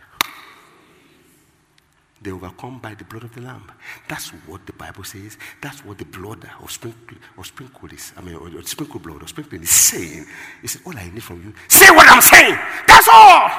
they 2.24 2.32
overcome 2.32 2.80
by 2.80 2.96
the 2.96 3.04
blood 3.04 3.24
of 3.24 3.36
the 3.36 3.42
Lamb. 3.42 3.70
That's 4.08 4.30
what 4.30 4.66
the 4.66 4.74
Bible 4.74 5.04
says. 5.04 5.38
That's 5.62 5.84
what 5.84 5.98
the 5.98 6.06
blood 6.06 6.50
of 6.62 6.72
sprinkle, 6.72 7.18
of 7.38 7.46
sprinkle 7.46 7.90
is. 7.90 8.14
I 8.16 8.22
mean, 8.22 8.36
or, 8.36 8.48
or 8.48 8.64
sprinkle 8.64 9.00
blood 9.00 9.22
or 9.22 9.28
sprinkling 9.28 9.64
is 9.64 9.70
saying. 9.70 10.26
Said, 10.66 10.82
All 10.86 10.98
I 10.98 11.10
need 11.10 11.24
from 11.24 11.44
you, 11.44 11.54
say 11.68 11.92
what 11.92 12.08
I'm 12.10 12.22
saying. 12.22 12.58
That's 12.88 13.08
all. 13.12 13.50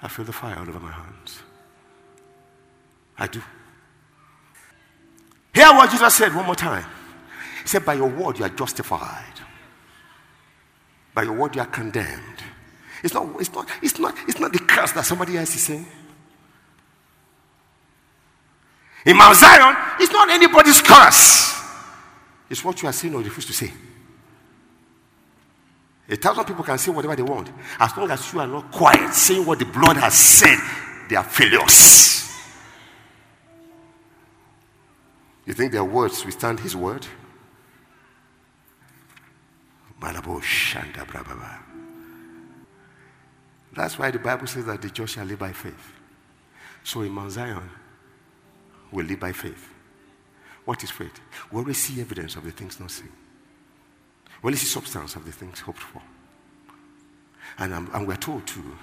I 0.00 0.08
feel 0.08 0.24
the 0.24 0.32
fire 0.32 0.58
all 0.58 0.68
over 0.68 0.80
my 0.80 0.92
hands. 0.92 1.40
I 3.16 3.26
do. 3.26 3.42
Hear 5.54 5.68
what 5.68 5.90
Jesus 5.90 6.14
said 6.14 6.34
one 6.34 6.46
more 6.46 6.54
time. 6.54 6.86
He 7.62 7.68
said, 7.68 7.84
By 7.84 7.94
your 7.94 8.08
word 8.08 8.38
you 8.38 8.44
are 8.44 8.50
justified. 8.50 9.24
By 11.14 11.22
your 11.22 11.32
word 11.34 11.54
you 11.54 11.62
are 11.62 11.66
condemned. 11.66 12.42
It's 13.02 13.14
not, 13.14 13.28
it's 13.40 13.52
not, 13.52 13.68
it's 13.82 13.98
not, 13.98 14.14
it's 14.26 14.40
not 14.40 14.52
the 14.52 14.58
curse 14.58 14.92
that 14.92 15.04
somebody 15.04 15.36
else 15.36 15.54
is 15.54 15.62
saying. 15.62 15.86
In 19.04 19.16
Mount 19.16 19.36
Zion, 19.36 19.76
it's 20.00 20.12
not 20.12 20.28
anybody's 20.30 20.80
curse. 20.82 21.54
It's 22.50 22.64
what 22.64 22.80
you 22.82 22.88
are 22.88 22.92
saying 22.92 23.14
or 23.14 23.20
refuse 23.20 23.46
to 23.46 23.52
say. 23.52 23.72
A 26.08 26.16
thousand 26.16 26.46
people 26.46 26.64
can 26.64 26.78
say 26.78 26.90
whatever 26.90 27.14
they 27.14 27.22
want. 27.22 27.50
As 27.78 27.94
long 27.96 28.10
as 28.10 28.32
you 28.32 28.40
are 28.40 28.46
not 28.46 28.70
quiet, 28.72 29.12
saying 29.12 29.44
what 29.44 29.58
the 29.58 29.66
blood 29.66 29.96
has 29.98 30.14
said, 30.14 30.58
they 31.08 31.16
are 31.16 31.24
failures. 31.24 32.24
You 35.44 35.52
think 35.54 35.72
their 35.72 35.84
words 35.84 36.24
withstand 36.24 36.60
his 36.60 36.74
word? 36.74 37.06
That's 43.74 43.98
why 43.98 44.10
the 44.10 44.18
Bible 44.18 44.46
says 44.46 44.64
that 44.66 44.80
the 44.80 44.90
just 44.90 45.14
shall 45.14 45.24
live 45.24 45.38
by 45.38 45.52
faith. 45.52 45.92
So 46.84 47.02
in 47.02 47.12
Mount 47.12 47.32
Zion, 47.32 47.68
we 48.92 49.02
live 49.02 49.20
by 49.20 49.32
faith. 49.32 49.68
What 50.64 50.82
is 50.82 50.90
faith? 50.90 51.20
We 51.50 51.58
always 51.58 51.78
see 51.78 52.00
evidence 52.00 52.36
of 52.36 52.44
the 52.44 52.50
things 52.50 52.78
not 52.78 52.90
seen. 52.90 53.12
We 54.42 54.48
only 54.48 54.58
see 54.58 54.66
substance 54.66 55.16
of 55.16 55.24
the 55.24 55.32
things 55.32 55.60
hoped 55.60 55.80
for. 55.80 56.02
And, 57.58 57.72
um, 57.72 57.90
and 57.94 58.06
we're 58.06 58.16
told 58.16 58.46
too 58.46 58.76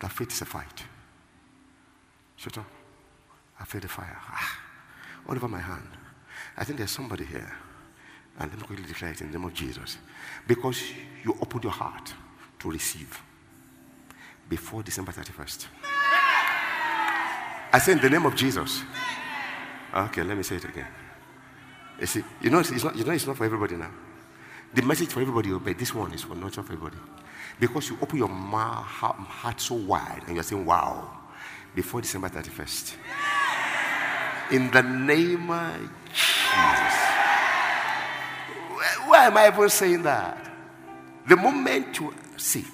that 0.00 0.10
faith 0.12 0.32
is 0.32 0.40
a 0.40 0.44
fight. 0.44 0.82
Shut 2.36 2.58
up. 2.58 2.66
I 3.60 3.64
feel 3.64 3.80
the 3.80 3.88
fire. 3.88 4.18
Ah, 4.18 4.60
all 5.28 5.36
over 5.36 5.48
my 5.48 5.60
hand. 5.60 5.88
I 6.56 6.64
think 6.64 6.78
there's 6.78 6.90
somebody 6.90 7.24
here. 7.24 7.54
And 8.38 8.50
let 8.50 8.60
me 8.60 8.66
quickly 8.66 8.86
declare 8.86 9.12
it 9.12 9.20
in 9.20 9.30
the 9.30 9.38
name 9.38 9.46
of 9.46 9.54
Jesus. 9.54 9.98
Because 10.46 10.82
you 11.22 11.36
opened 11.40 11.64
your 11.64 11.72
heart 11.72 12.12
to 12.58 12.70
receive 12.70 13.22
before 14.48 14.82
December 14.82 15.12
31st. 15.12 15.66
I 17.74 17.78
say 17.78 17.90
in 17.90 17.98
the 17.98 18.08
name 18.08 18.24
of 18.24 18.36
Jesus. 18.36 18.84
Okay, 19.92 20.22
let 20.22 20.36
me 20.36 20.44
say 20.44 20.54
it 20.56 20.64
again. 20.64 20.86
You 21.98 22.06
see, 22.06 22.22
you 22.40 22.48
know, 22.48 22.60
it's 22.60 22.84
not, 22.84 22.94
you 22.94 23.02
know, 23.02 23.10
it's 23.10 23.26
not 23.26 23.36
for 23.36 23.44
everybody 23.44 23.74
now. 23.74 23.90
The 24.72 24.82
message 24.82 25.08
for 25.08 25.20
everybody, 25.20 25.50
but 25.50 25.76
this 25.76 25.92
one 25.92 26.12
is 26.14 26.22
for 26.22 26.36
not 26.36 26.54
for 26.54 26.60
everybody. 26.60 26.96
Because 27.58 27.90
you 27.90 27.98
open 28.00 28.18
your 28.18 28.28
heart 28.28 29.60
so 29.60 29.74
wide 29.74 30.22
and 30.28 30.36
you're 30.36 30.44
saying, 30.44 30.64
wow, 30.64 31.18
before 31.74 32.00
December 32.00 32.28
31st. 32.28 32.94
In 34.52 34.70
the 34.70 34.82
name 34.82 35.50
of 35.50 35.80
Jesus. 36.12 37.00
Why 39.08 39.26
am 39.26 39.36
I 39.36 39.48
even 39.48 39.68
saying 39.68 40.02
that? 40.04 40.48
The 41.26 41.34
moment 41.36 41.98
you 41.98 42.14
see, 42.36 42.64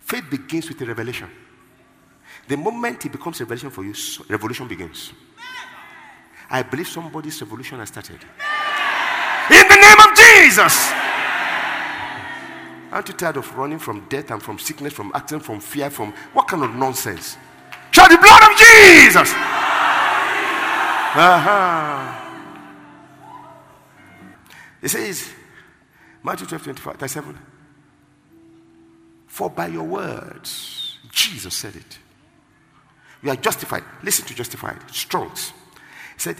faith 0.00 0.28
begins 0.28 0.68
with 0.68 0.78
a 0.82 0.84
revelation. 0.84 1.30
The 2.48 2.56
moment 2.56 3.04
it 3.04 3.12
becomes 3.12 3.40
revelation 3.40 3.70
for 3.70 3.84
you, 3.84 3.94
revolution 4.28 4.68
begins. 4.68 5.12
I 6.48 6.62
believe 6.62 6.88
somebody's 6.88 7.40
revolution 7.42 7.78
has 7.80 7.88
started. 7.88 8.20
In 9.50 9.68
the 9.68 9.76
name 9.76 9.98
of 9.98 10.16
Jesus. 10.16 10.92
Aren't 12.92 13.08
you 13.08 13.14
tired 13.14 13.36
of 13.36 13.56
running 13.56 13.78
from 13.78 14.06
death 14.08 14.30
and 14.30 14.42
from 14.42 14.58
sickness, 14.58 14.92
from 14.92 15.10
accident, 15.14 15.44
from 15.44 15.60
fear, 15.60 15.90
from 15.90 16.12
what 16.32 16.46
kind 16.46 16.62
of 16.62 16.74
nonsense? 16.74 17.36
Shout 17.90 18.10
the 18.10 18.18
blood 18.18 18.42
of 18.42 18.56
Jesus. 18.56 19.32
Uh-huh. 21.18 22.22
It 24.82 24.88
says, 24.88 25.30
Matthew 26.22 26.46
12, 26.46 26.62
25, 26.62 26.96
37. 26.96 27.38
For 29.26 29.50
by 29.50 29.66
your 29.66 29.84
words, 29.84 30.98
Jesus 31.10 31.54
said 31.54 31.76
it. 31.76 31.98
You 33.22 33.30
are 33.30 33.36
justified. 33.36 33.84
Listen 34.02 34.26
to 34.26 34.34
justified. 34.34 34.78
Strongs. 34.90 35.52
He 36.14 36.20
said, 36.20 36.36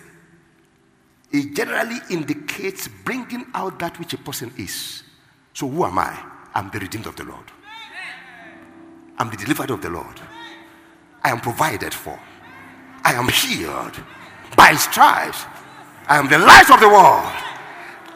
it 1.32 1.54
generally 1.54 1.98
indicates 2.10 2.88
bringing 3.04 3.46
out 3.54 3.78
that 3.80 3.98
which 3.98 4.12
a 4.14 4.18
person 4.18 4.52
is. 4.56 5.02
So 5.52 5.68
who 5.68 5.84
am 5.84 5.98
I? 5.98 6.16
I'm 6.54 6.70
the 6.70 6.78
redeemed 6.78 7.06
of 7.06 7.16
the 7.16 7.24
Lord. 7.24 7.44
I'm 9.18 9.30
the 9.30 9.36
delivered 9.36 9.70
of 9.70 9.82
the 9.82 9.90
Lord. 9.90 10.20
I 11.22 11.30
am 11.30 11.40
provided 11.40 11.92
for. 11.92 12.18
I 13.04 13.14
am 13.14 13.28
healed 13.28 13.98
by 14.56 14.74
stripes. 14.74 15.44
I 16.08 16.18
am 16.18 16.28
the 16.28 16.38
light 16.38 16.70
of 16.70 16.80
the 16.80 16.88
world. 16.88 17.32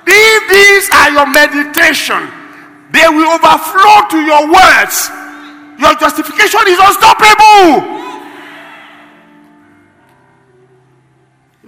If 0.07 0.41
these 0.49 0.91
are 0.91 1.11
your 1.11 1.27
meditation, 1.27 2.31
they 2.93 3.09
will 3.09 3.35
overflow 3.35 4.09
to 4.11 4.19
your 4.23 4.47
words. 4.51 5.11
Your 5.79 5.95
justification 5.97 6.61
is 6.69 6.79
unstoppable. 6.79 8.00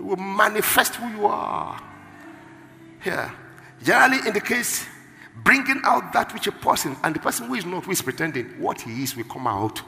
Will 0.04 0.16
manifest 0.16 0.96
who 0.96 1.08
you 1.08 1.26
are. 1.26 1.80
Here, 3.02 3.32
generally 3.82 4.26
indicates 4.26 4.86
bringing 5.44 5.80
out 5.84 6.12
that 6.12 6.32
which 6.32 6.46
a 6.46 6.52
person, 6.52 6.96
and 7.02 7.14
the 7.14 7.20
person 7.20 7.46
who 7.46 7.54
is 7.54 7.64
not, 7.64 7.84
who 7.84 7.92
is 7.92 8.02
pretending, 8.02 8.46
what 8.60 8.80
he 8.80 9.02
is 9.02 9.16
will 9.16 9.24
come 9.24 9.46
out. 9.46 9.82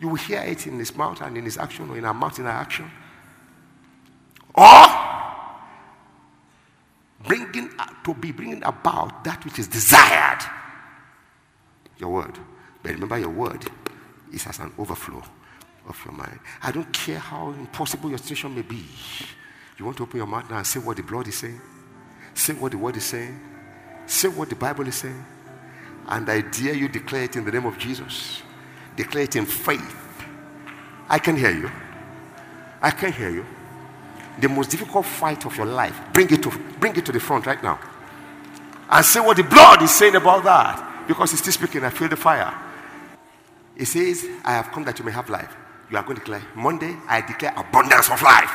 You 0.00 0.08
will 0.08 0.16
hear 0.16 0.40
it 0.40 0.66
in 0.66 0.78
his 0.78 0.94
mouth 0.96 1.20
and 1.20 1.36
in 1.36 1.44
his 1.44 1.58
action, 1.58 1.90
or 1.90 1.98
in 1.98 2.04
our 2.04 2.14
mouth 2.14 2.38
in 2.38 2.46
our 2.46 2.52
action. 2.52 2.90
Or 4.54 4.86
bringing 7.26 7.70
uh, 7.78 7.86
to 8.04 8.14
be 8.14 8.32
bringing 8.32 8.62
about 8.64 9.24
that 9.24 9.44
which 9.44 9.58
is 9.58 9.68
desired. 9.68 10.40
Your 11.98 12.10
word. 12.10 12.38
But 12.82 12.92
remember, 12.92 13.18
your 13.18 13.30
word 13.30 13.64
is 14.32 14.46
as 14.46 14.58
an 14.58 14.72
overflow 14.78 15.22
of 15.88 16.00
your 16.04 16.14
mind. 16.14 16.38
I 16.62 16.70
don't 16.70 16.92
care 16.92 17.18
how 17.18 17.50
impossible 17.50 18.08
your 18.08 18.18
situation 18.18 18.54
may 18.54 18.62
be. 18.62 18.84
You 19.78 19.84
want 19.84 19.96
to 19.98 20.04
open 20.04 20.18
your 20.18 20.26
mouth 20.26 20.48
now 20.48 20.58
and 20.58 20.66
say 20.66 20.80
what 20.80 20.96
the 20.96 21.02
blood 21.02 21.28
is 21.28 21.36
saying, 21.36 21.60
say 22.34 22.52
what 22.54 22.72
the 22.72 22.78
word 22.78 22.96
is 22.96 23.04
saying, 23.04 23.38
say 24.06 24.28
what 24.28 24.48
the 24.48 24.56
Bible 24.56 24.86
is 24.86 24.96
saying, 24.96 25.24
and 26.08 26.28
I 26.30 26.42
dare 26.42 26.74
you 26.74 26.88
declare 26.88 27.24
it 27.24 27.36
in 27.36 27.44
the 27.44 27.52
name 27.52 27.66
of 27.66 27.78
Jesus. 27.78 28.42
Declare 28.96 29.24
it 29.24 29.36
in 29.36 29.46
faith. 29.46 29.96
I 31.08 31.18
can 31.18 31.36
hear 31.36 31.50
you. 31.50 31.70
I 32.80 32.90
can 32.90 33.12
hear 33.12 33.30
you. 33.30 33.46
the 34.38 34.48
most 34.48 34.70
difficult 34.70 35.06
fight 35.06 35.46
of 35.46 35.56
your 35.56 35.66
life, 35.66 35.98
bring 36.12 36.30
it 36.30 36.42
to, 36.42 36.50
bring 36.80 36.96
it 36.96 37.06
to 37.06 37.12
the 37.12 37.20
front 37.20 37.46
right 37.46 37.62
now. 37.62 37.78
And 38.90 39.04
say 39.04 39.20
what 39.20 39.36
the 39.36 39.44
blood 39.44 39.82
is 39.82 39.90
saying 39.90 40.16
about 40.16 40.44
that. 40.44 41.06
Because 41.06 41.30
he's 41.30 41.40
still 41.40 41.52
speaking, 41.52 41.84
I 41.84 41.90
feel 41.90 42.08
the 42.08 42.16
fire. 42.16 42.52
He 43.76 43.84
says, 43.84 44.26
I 44.44 44.52
have 44.52 44.70
come 44.70 44.84
that 44.84 44.98
you 44.98 45.04
may 45.04 45.12
have 45.12 45.28
life. 45.28 45.54
You 45.94 46.02
are 46.02 46.02
going 46.02 46.18
to 46.18 46.26
declare, 46.26 46.42
Monday, 46.58 46.90
I 47.06 47.22
declare 47.22 47.54
abundance 47.54 48.10
of 48.10 48.18
life. 48.18 48.50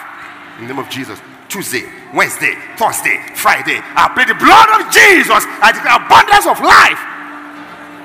In 0.60 0.68
the 0.68 0.76
name 0.76 0.84
of 0.84 0.92
Jesus. 0.92 1.24
Tuesday, 1.48 1.88
Wednesday, 2.12 2.52
Thursday, 2.76 3.16
Friday. 3.32 3.80
I 3.80 4.12
pray 4.12 4.28
the 4.28 4.36
blood 4.36 4.68
of 4.76 4.92
Jesus. 4.92 5.48
I 5.64 5.72
declare 5.72 6.04
abundance 6.04 6.44
of 6.44 6.60
life. 6.60 7.00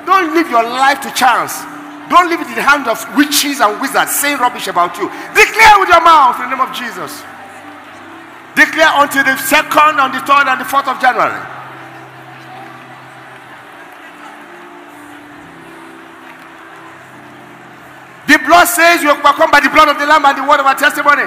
Don't 0.07 0.39
leave 0.39 0.47
your 0.47 0.63
life 0.63 1.03
to 1.03 1.11
chance. 1.19 1.67
Don't 2.07 2.31
leave 2.31 2.47
it 2.47 2.47
in 2.47 2.55
the 2.55 2.63
hands 2.63 2.87
of 2.87 3.03
witches 3.19 3.59
and 3.59 3.75
wizards 3.83 4.15
saying 4.15 4.39
rubbish 4.39 4.71
about 4.71 4.95
you. 5.03 5.11
Declare 5.35 5.83
with 5.83 5.91
your 5.91 6.07
mouth 6.07 6.39
in 6.39 6.47
the 6.47 6.55
name 6.55 6.63
of 6.63 6.71
Jesus. 6.71 7.11
Declare 8.55 9.03
until 9.03 9.27
the 9.27 9.35
second, 9.51 9.99
on 9.99 10.15
the 10.15 10.23
third, 10.23 10.47
and 10.47 10.63
the 10.63 10.69
fourth 10.71 10.87
of 10.87 11.03
January. 11.03 11.43
The 18.35 18.41
blood 18.41 18.67
says 18.67 19.01
you 19.01 19.13
overcome 19.13 19.53
by 19.53 19.61
the 19.61 19.71
blood 19.71 19.87
of 19.87 19.97
the 19.97 20.07
Lamb 20.07 20.25
and 20.25 20.37
the 20.37 20.43
word 20.43 20.59
of 20.59 20.67
our 20.67 20.75
testimony. 20.75 21.23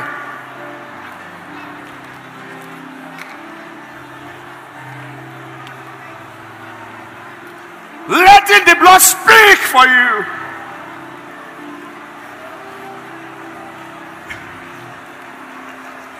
Letting 8.12 8.66
the 8.68 8.76
blood 8.76 8.99
speak 8.99 9.58
for 9.72 9.88
you. 9.88 10.26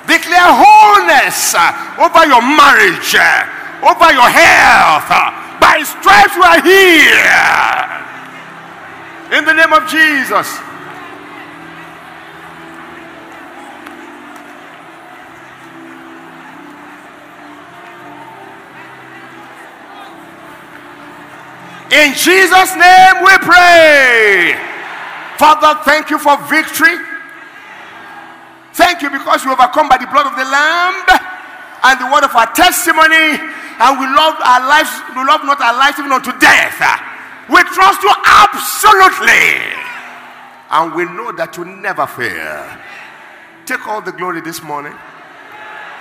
Declare 0.08 0.56
wholeness 0.56 1.54
uh, 1.54 2.00
over 2.00 2.26
your 2.28 2.42
marriage, 2.42 3.14
uh, 3.14 3.44
over 3.92 4.14
your 4.14 4.30
health. 4.32 5.12
Uh, 5.12 5.60
by 5.60 5.84
stripes 5.84 6.34
we 6.38 6.44
are 6.44 6.62
here. 6.64 7.58
In 9.38 9.44
the 9.44 9.54
name 9.54 9.74
of 9.74 9.86
Jesus. 9.90 10.67
In 21.92 22.12
Jesus' 22.14 22.76
name 22.76 23.16
we 23.24 23.34
pray. 23.48 24.60
Father, 25.38 25.80
thank 25.86 26.10
you 26.10 26.20
for 26.20 26.36
victory. 26.52 26.98
Thank 28.74 29.02
you 29.02 29.10
because 29.10 29.46
we 29.46 29.52
overcome 29.52 29.88
by 29.88 29.98
the 29.98 30.08
blood 30.08 30.28
of 30.28 30.36
the 30.36 30.44
Lamb 30.44 31.02
and 31.84 31.96
the 32.00 32.12
word 32.12 32.26
of 32.26 32.36
our 32.36 32.52
testimony. 32.54 33.40
And 33.80 34.00
we 34.00 34.06
love 34.06 34.36
our 34.44 34.68
lives, 34.68 34.92
we 35.16 35.24
love 35.24 35.46
not 35.46 35.62
our 35.62 35.78
lives 35.78 36.00
even 36.00 36.12
unto 36.12 36.32
death. 36.40 36.76
We 37.50 37.64
trust 37.72 38.04
you 38.04 38.12
absolutely. 38.26 39.88
And 40.70 40.94
we 40.94 41.06
know 41.06 41.32
that 41.32 41.56
you 41.56 41.64
never 41.64 42.06
fail. 42.06 42.68
Take 43.66 43.88
all 43.88 44.02
the 44.02 44.12
glory 44.12 44.42
this 44.42 44.62
morning 44.62 44.94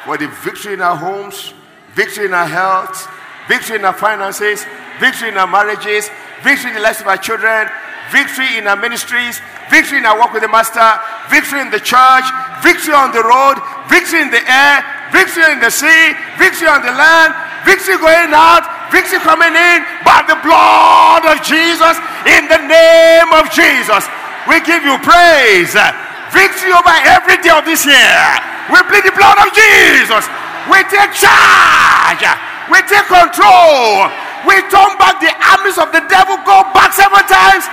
for 0.04 0.18
the 0.18 0.28
victory 0.42 0.74
in 0.74 0.80
our 0.80 0.96
homes, 0.96 1.54
victory 1.94 2.26
in 2.26 2.34
our 2.34 2.46
health, 2.46 3.08
victory 3.48 3.76
in 3.76 3.84
our 3.84 3.92
finances, 3.92 4.66
victory 5.00 5.28
in 5.28 5.36
our 5.36 5.46
marriages, 5.46 6.10
victory 6.42 6.70
in 6.70 6.76
the 6.76 6.82
lives 6.82 7.00
of 7.00 7.06
our 7.06 7.16
children, 7.16 7.68
victory 8.10 8.58
in 8.58 8.66
our 8.66 8.76
ministries, 8.76 9.40
victory 9.70 9.98
in 9.98 10.06
our 10.06 10.18
work 10.18 10.32
with 10.32 10.42
the 10.42 10.48
Master, 10.48 10.98
victory 11.30 11.60
in 11.60 11.70
the 11.70 11.80
church, 11.80 12.26
victory 12.62 12.94
on 12.94 13.10
the 13.12 13.22
road, 13.22 13.58
victory 13.90 14.22
in 14.22 14.30
the 14.30 14.42
air, 14.46 14.84
victory 15.10 15.46
in 15.52 15.60
the 15.60 15.70
sea, 15.70 16.14
victory 16.38 16.68
on 16.68 16.82
the 16.82 16.94
land, 16.94 17.34
victory 17.66 17.98
going 17.98 18.30
out, 18.30 18.62
victory 18.94 19.18
coming 19.20 19.54
in 19.54 19.78
by 20.06 20.22
the 20.26 20.38
blood 20.42 21.26
of 21.26 21.42
Jesus 21.42 21.98
in 22.26 22.46
the 22.46 22.62
name 22.62 23.30
of 23.34 23.50
Jesus. 23.50 24.06
We 24.46 24.62
give 24.62 24.86
you 24.86 24.94
praise. 25.02 25.74
Victory 26.30 26.70
over 26.70 26.96
every 27.06 27.38
day 27.42 27.50
of 27.50 27.66
this 27.66 27.86
year. 27.86 28.22
We 28.70 28.78
plead 28.86 29.02
the 29.06 29.14
blood 29.14 29.38
of 29.42 29.50
Jesus. 29.54 30.26
We 30.70 30.82
take 30.90 31.14
charge. 31.14 32.22
We 32.70 32.82
take 32.86 33.06
control. 33.06 34.10
We 34.46 34.54
turn 34.70 34.94
back 35.02 35.18
the 35.18 35.34
armies 35.34 35.76
of 35.76 35.90
the 35.90 36.06
devil, 36.06 36.38
go 36.46 36.62
back 36.70 36.94
seven 36.94 37.26
times 37.26 37.66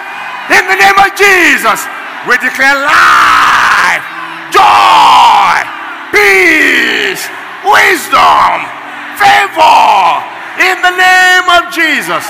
in 0.49 0.63
the 0.65 0.76
name 0.76 0.97
of 0.97 1.13
Jesus. 1.13 1.86
We 2.26 2.34
declare 2.41 2.74
life, 2.82 4.03
joy, 4.49 5.53
peace, 6.09 7.30
wisdom, 7.61 8.65
favor 9.21 10.34
in 10.57 10.76
the 10.82 10.93
name 10.97 11.47
of 11.53 11.69
Jesus. 11.74 12.26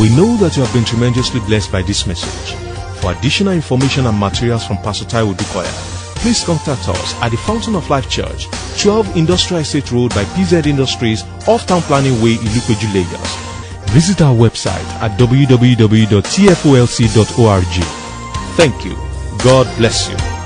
We 0.00 0.08
know 0.16 0.36
that 0.38 0.56
you 0.56 0.64
have 0.64 0.72
been 0.74 0.84
tremendously 0.84 1.38
blessed 1.40 1.70
by 1.70 1.82
this 1.82 2.06
message. 2.08 2.56
For 3.00 3.12
additional 3.12 3.52
information 3.52 4.06
and 4.06 4.18
materials 4.18 4.66
from 4.66 4.78
Pastor 4.78 5.04
Taiwo 5.04 5.34
Odukoya, 5.34 6.01
please 6.22 6.44
contact 6.44 6.88
us 6.88 7.14
at 7.20 7.30
the 7.30 7.36
Fountain 7.36 7.74
of 7.74 7.90
Life 7.90 8.08
Church, 8.08 8.46
12 8.80 9.16
Industrial 9.16 9.60
Estate 9.60 9.90
Road 9.90 10.14
by 10.14 10.22
PZ 10.24 10.66
Industries, 10.66 11.24
off 11.48 11.66
Town 11.66 11.82
Planning 11.82 12.22
Way, 12.22 12.36
Ilupeju, 12.36 12.94
Lagos. 12.94 13.36
Visit 13.90 14.22
our 14.22 14.34
website 14.34 14.86
at 15.02 15.18
www.tfolc.org. 15.18 16.24
Thank 18.56 18.84
you. 18.84 18.96
God 19.42 19.66
bless 19.76 20.08
you. 20.08 20.41